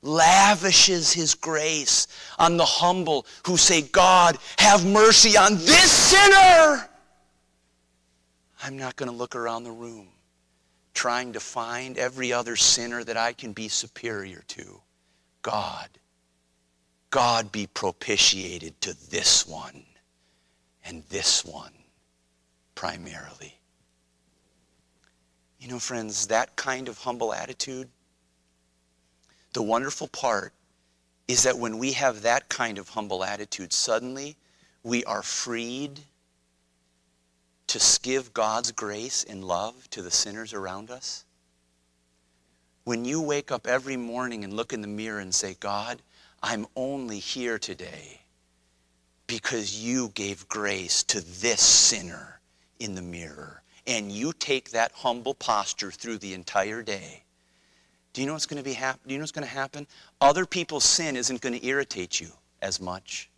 lavishes 0.01 1.13
his 1.13 1.35
grace 1.35 2.07
on 2.39 2.57
the 2.57 2.65
humble 2.65 3.27
who 3.47 3.59
say, 3.59 3.83
God, 3.83 4.39
have 4.59 4.87
mercy 4.87 5.37
on 5.37 5.57
this 5.57 5.93
sinner. 5.93 6.89
I'm 8.63 8.79
not 8.79 8.97
going 8.97 9.11
to 9.11 9.17
look 9.17 9.37
around 9.37 9.65
the 9.65 9.71
room 9.71 10.09
trying 10.95 11.35
to 11.35 11.41
find 11.41 11.99
every 11.99 12.33
other 12.33 12.57
sinner 12.57 13.05
that 13.05 13.19
I 13.19 13.35
can 13.35 13.53
be 13.53 13.69
superior 13.69 14.43
to. 14.49 14.81
God 15.43 15.91
God 17.11 17.51
be 17.51 17.67
propitiated 17.67 18.81
to 18.83 19.11
this 19.11 19.47
one 19.47 19.85
and 20.85 21.03
this 21.09 21.45
one 21.45 21.73
primarily. 22.75 23.60
You 25.61 25.69
know, 25.69 25.79
friends, 25.79 26.27
that 26.29 26.57
kind 26.57 26.89
of 26.89 26.99
humble 26.99 27.35
attitude, 27.35 27.89
the 29.53 29.63
wonderful 29.63 30.09
part 30.09 30.55
is 31.29 31.43
that 31.43 31.59
when 31.59 31.79
we 31.79 31.93
have 31.93 32.23
that 32.23 32.49
kind 32.49 32.79
of 32.79 32.89
humble 32.89 33.23
attitude, 33.23 33.73
suddenly 33.73 34.37
we 34.83 35.05
are 35.05 35.23
freed 35.23 36.01
to 37.67 38.01
give 38.03 38.33
God's 38.33 38.73
grace 38.73 39.23
and 39.23 39.45
love 39.45 39.89
to 39.91 40.03
the 40.03 40.11
sinners 40.11 40.55
around 40.55 40.91
us. 40.91 41.25
When 42.85 43.05
you 43.05 43.21
wake 43.21 43.53
up 43.53 43.67
every 43.67 43.97
morning 43.97 44.43
and 44.43 44.55
look 44.55 44.73
in 44.73 44.81
the 44.81 44.89
mirror 44.89 45.21
and 45.21 45.33
say, 45.33 45.57
God, 45.61 46.01
I'm 46.43 46.67
only 46.75 47.19
here 47.19 47.59
today 47.59 48.23
because 49.27 49.79
you 49.79 50.09
gave 50.15 50.49
grace 50.49 51.05
to 51.05 51.21
this 51.21 51.61
sinner 51.61 52.41
in 52.81 52.95
the 52.95 53.03
mirror. 53.03 53.60
And 53.87 54.13
you 54.13 54.33
take 54.33 54.71
that 54.71 54.93
humble 54.93 55.35
posture 55.35 55.91
through 55.91 56.19
the 56.19 56.35
entire 56.35 56.83
day. 56.83 57.23
Do 58.13 58.21
you 58.21 58.27
know 58.27 58.35
what's 58.35 58.47
going 58.47 58.63
to 58.63 58.69
be 58.69 58.75
hap- 58.75 59.01
Do 59.07 59.13
you 59.13 59.19
know 59.19 59.23
what's 59.23 59.33
going 59.33 59.47
to 59.47 59.53
happen? 59.53 59.87
Other 60.21 60.45
people's 60.45 60.85
sin 60.85 61.17
isn't 61.17 61.41
going 61.41 61.59
to 61.59 61.67
irritate 61.67 62.21
you 62.21 62.29
as 62.61 62.81
much. 62.81 63.30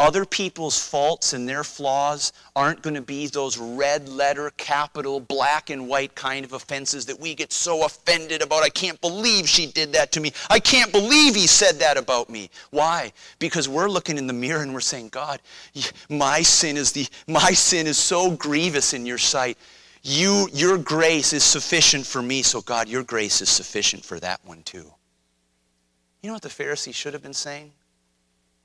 Other 0.00 0.24
people's 0.24 0.82
faults 0.82 1.34
and 1.34 1.46
their 1.46 1.62
flaws 1.62 2.32
aren't 2.56 2.80
going 2.80 2.94
to 2.94 3.02
be 3.02 3.26
those 3.26 3.58
red 3.58 4.08
letter, 4.08 4.50
capital, 4.56 5.20
black 5.20 5.68
and 5.68 5.86
white 5.88 6.14
kind 6.14 6.42
of 6.42 6.54
offenses 6.54 7.04
that 7.04 7.20
we 7.20 7.34
get 7.34 7.52
so 7.52 7.84
offended 7.84 8.40
about. 8.40 8.62
I 8.62 8.70
can't 8.70 8.98
believe 9.02 9.46
she 9.46 9.66
did 9.66 9.92
that 9.92 10.10
to 10.12 10.20
me. 10.20 10.32
I 10.48 10.58
can't 10.58 10.90
believe 10.90 11.34
he 11.34 11.46
said 11.46 11.74
that 11.80 11.98
about 11.98 12.30
me. 12.30 12.48
Why? 12.70 13.12
Because 13.38 13.68
we're 13.68 13.90
looking 13.90 14.16
in 14.16 14.26
the 14.26 14.32
mirror 14.32 14.62
and 14.62 14.72
we're 14.72 14.80
saying, 14.80 15.10
God, 15.10 15.42
my 16.08 16.40
sin 16.40 16.78
is 16.78 16.92
the 16.92 17.06
my 17.26 17.50
sin 17.50 17.86
is 17.86 17.98
so 17.98 18.30
grievous 18.30 18.94
in 18.94 19.04
your 19.04 19.18
sight. 19.18 19.58
You, 20.02 20.48
your 20.54 20.78
grace 20.78 21.34
is 21.34 21.44
sufficient 21.44 22.06
for 22.06 22.22
me, 22.22 22.40
so 22.40 22.62
God, 22.62 22.88
your 22.88 23.02
grace 23.02 23.42
is 23.42 23.50
sufficient 23.50 24.02
for 24.02 24.18
that 24.20 24.40
one 24.46 24.62
too. 24.62 24.90
You 26.22 26.28
know 26.28 26.32
what 26.32 26.42
the 26.42 26.48
Pharisee 26.48 26.94
should 26.94 27.12
have 27.12 27.22
been 27.22 27.34
saying? 27.34 27.72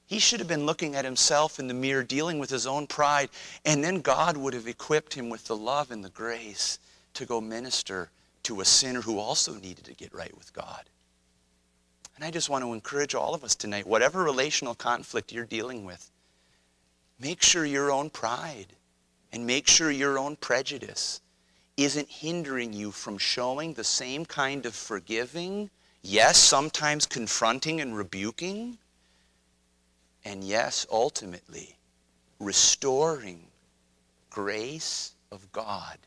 He 0.07 0.19
should 0.19 0.39
have 0.39 0.47
been 0.47 0.65
looking 0.65 0.95
at 0.95 1.05
himself 1.05 1.57
in 1.57 1.67
the 1.67 1.73
mirror, 1.73 2.03
dealing 2.03 2.37
with 2.37 2.51
his 2.51 2.67
own 2.67 2.85
pride, 2.85 3.29
and 3.65 3.83
then 3.83 4.01
God 4.01 4.37
would 4.37 4.53
have 4.53 4.67
equipped 4.67 5.15
him 5.15 5.29
with 5.29 5.45
the 5.45 5.55
love 5.55 5.89
and 5.89 6.03
the 6.03 6.09
grace 6.09 6.77
to 7.15 7.25
go 7.25 7.41
minister 7.41 8.11
to 8.43 8.61
a 8.61 8.65
sinner 8.65 9.01
who 9.01 9.17
also 9.17 9.55
needed 9.55 9.85
to 9.85 9.95
get 9.95 10.13
right 10.13 10.35
with 10.37 10.53
God. 10.53 10.83
And 12.15 12.23
I 12.23 12.29
just 12.29 12.49
want 12.49 12.63
to 12.63 12.73
encourage 12.73 13.15
all 13.15 13.33
of 13.33 13.43
us 13.43 13.55
tonight, 13.55 13.87
whatever 13.87 14.23
relational 14.23 14.75
conflict 14.75 15.33
you're 15.33 15.45
dealing 15.45 15.85
with, 15.85 16.11
make 17.19 17.41
sure 17.41 17.65
your 17.65 17.91
own 17.91 18.09
pride 18.11 18.67
and 19.33 19.45
make 19.45 19.67
sure 19.67 19.89
your 19.89 20.19
own 20.19 20.35
prejudice 20.35 21.19
isn't 21.77 22.07
hindering 22.07 22.71
you 22.71 22.91
from 22.91 23.17
showing 23.17 23.73
the 23.73 23.83
same 23.83 24.23
kind 24.23 24.65
of 24.65 24.75
forgiving, 24.75 25.69
yes, 26.03 26.37
sometimes 26.37 27.05
confronting 27.05 27.81
and 27.81 27.97
rebuking, 27.97 28.77
and 30.25 30.43
yes, 30.43 30.87
ultimately, 30.91 31.77
restoring 32.39 33.47
grace 34.31 35.13
of 35.31 35.51
God 35.51 35.97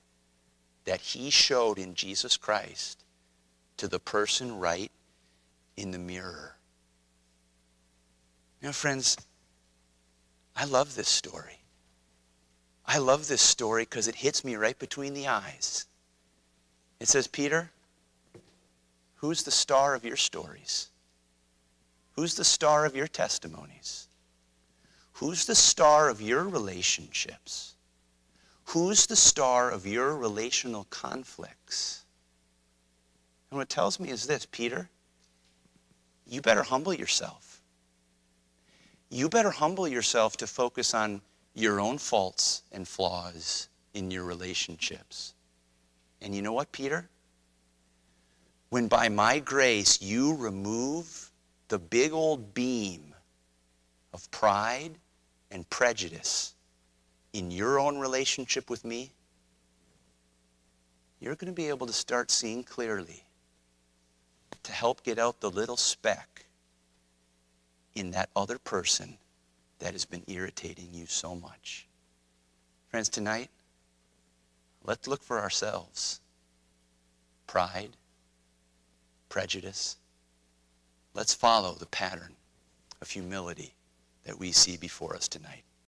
that 0.85 1.01
he 1.01 1.31
showed 1.31 1.79
in 1.79 1.95
Jesus 1.95 2.37
Christ 2.37 3.05
to 3.77 3.87
the 3.87 4.01
person 4.01 4.59
right 4.59 4.91
in 5.77 5.93
the 5.93 5.99
mirror. 5.99 6.57
Know, 8.61 8.73
friends, 8.73 9.17
I 10.57 10.65
love 10.65 10.97
this 10.97 11.09
story. 11.09 11.61
I 12.85 12.99
love 12.99 13.29
this 13.29 13.43
story 13.43 13.85
because 13.85 14.09
it 14.09 14.17
hits 14.17 14.45
me 14.45 14.57
right 14.57 14.79
between 14.79 15.15
the 15.15 15.29
eyes. 15.29 15.87
It 16.99 17.07
says, 17.07 17.29
Peter, 17.29 17.71
who's 19.17 19.45
the 19.45 19.53
star 19.53 19.95
of 19.95 20.05
your 20.05 20.17
stories? 20.17 20.89
Who's 22.17 22.35
the 22.35 22.45
star 22.45 22.85
of 22.85 22.97
your 22.97 23.07
testimonies? 23.07 24.08
Who's 25.19 25.47
the 25.47 25.57
star 25.57 26.09
of 26.09 26.23
your 26.23 26.45
relationships? 26.45 27.75
Who's 28.67 29.07
the 29.07 29.17
star 29.17 29.69
of 29.69 29.85
your 29.85 30.17
relational 30.17 30.87
conflicts? 30.91 32.05
And 33.51 33.57
what 33.59 33.65
it 33.65 33.69
tells 33.69 33.99
me 33.99 34.11
is 34.11 34.29
this 34.29 34.47
Peter, 34.47 34.89
you 36.25 36.41
better 36.41 36.63
humble 36.63 36.95
yourself. 36.95 37.61
You 39.11 39.29
better 39.29 39.51
humble 39.51 39.89
yourself 39.89 40.37
to 40.37 40.47
focus 40.47 40.95
on 40.95 41.21
your 41.53 41.81
own 41.81 41.99
faults 41.99 42.63
and 42.71 42.87
flaws 42.87 43.69
in 43.95 44.13
your 44.13 44.23
relationships. 44.23 45.35
And 46.21 46.33
you 46.33 46.43
know 46.43 46.53
what, 46.53 46.71
Peter? 46.71 47.09
When 48.69 48.87
by 48.87 49.09
my 49.09 49.41
grace 49.41 50.01
you 50.01 50.37
remove 50.37 51.33
the 51.67 51.81
big 51.81 52.13
old 52.13 52.55
beam 52.55 53.17
of 54.13 54.31
pride 54.31 54.97
and 55.51 55.69
prejudice 55.71 56.55
in 57.33 57.51
your 57.51 57.79
own 57.79 57.99
relationship 57.99 58.71
with 58.71 58.85
me, 58.85 59.13
you're 61.21 61.35
going 61.35 61.53
to 61.53 61.57
be 61.57 61.69
able 61.69 61.87
to 61.87 61.93
start 61.93 62.31
seeing 62.31 62.63
clearly 62.63 63.25
to 64.63 64.73
help 64.73 65.03
get 65.03 65.19
out 65.19 65.41
the 65.41 65.51
little 65.51 65.77
speck 65.77 66.47
in 67.95 68.11
that 68.13 68.31
other 68.37 68.59
person 68.59 69.19
that 69.79 69.93
has 69.93 70.05
been 70.05 70.23
irritating 70.27 70.89
you 70.93 71.07
so 71.07 71.35
much. 71.35 71.87
Friends, 72.89 73.09
tonight, 73.09 73.51
let's 74.85 75.09
look 75.09 75.23
for 75.23 75.41
ourselves. 75.41 76.21
Pride, 77.47 77.91
prejudice. 79.29 79.97
Let's 81.15 81.35
follow 81.35 81.75
the 81.75 81.87
pattern 81.87 82.35
of 83.01 83.11
humility 83.11 83.75
that 84.29 84.39
we 84.39 84.53
see 84.53 84.77
before 84.77 85.17
us 85.17 85.27
tonight. 85.27 85.65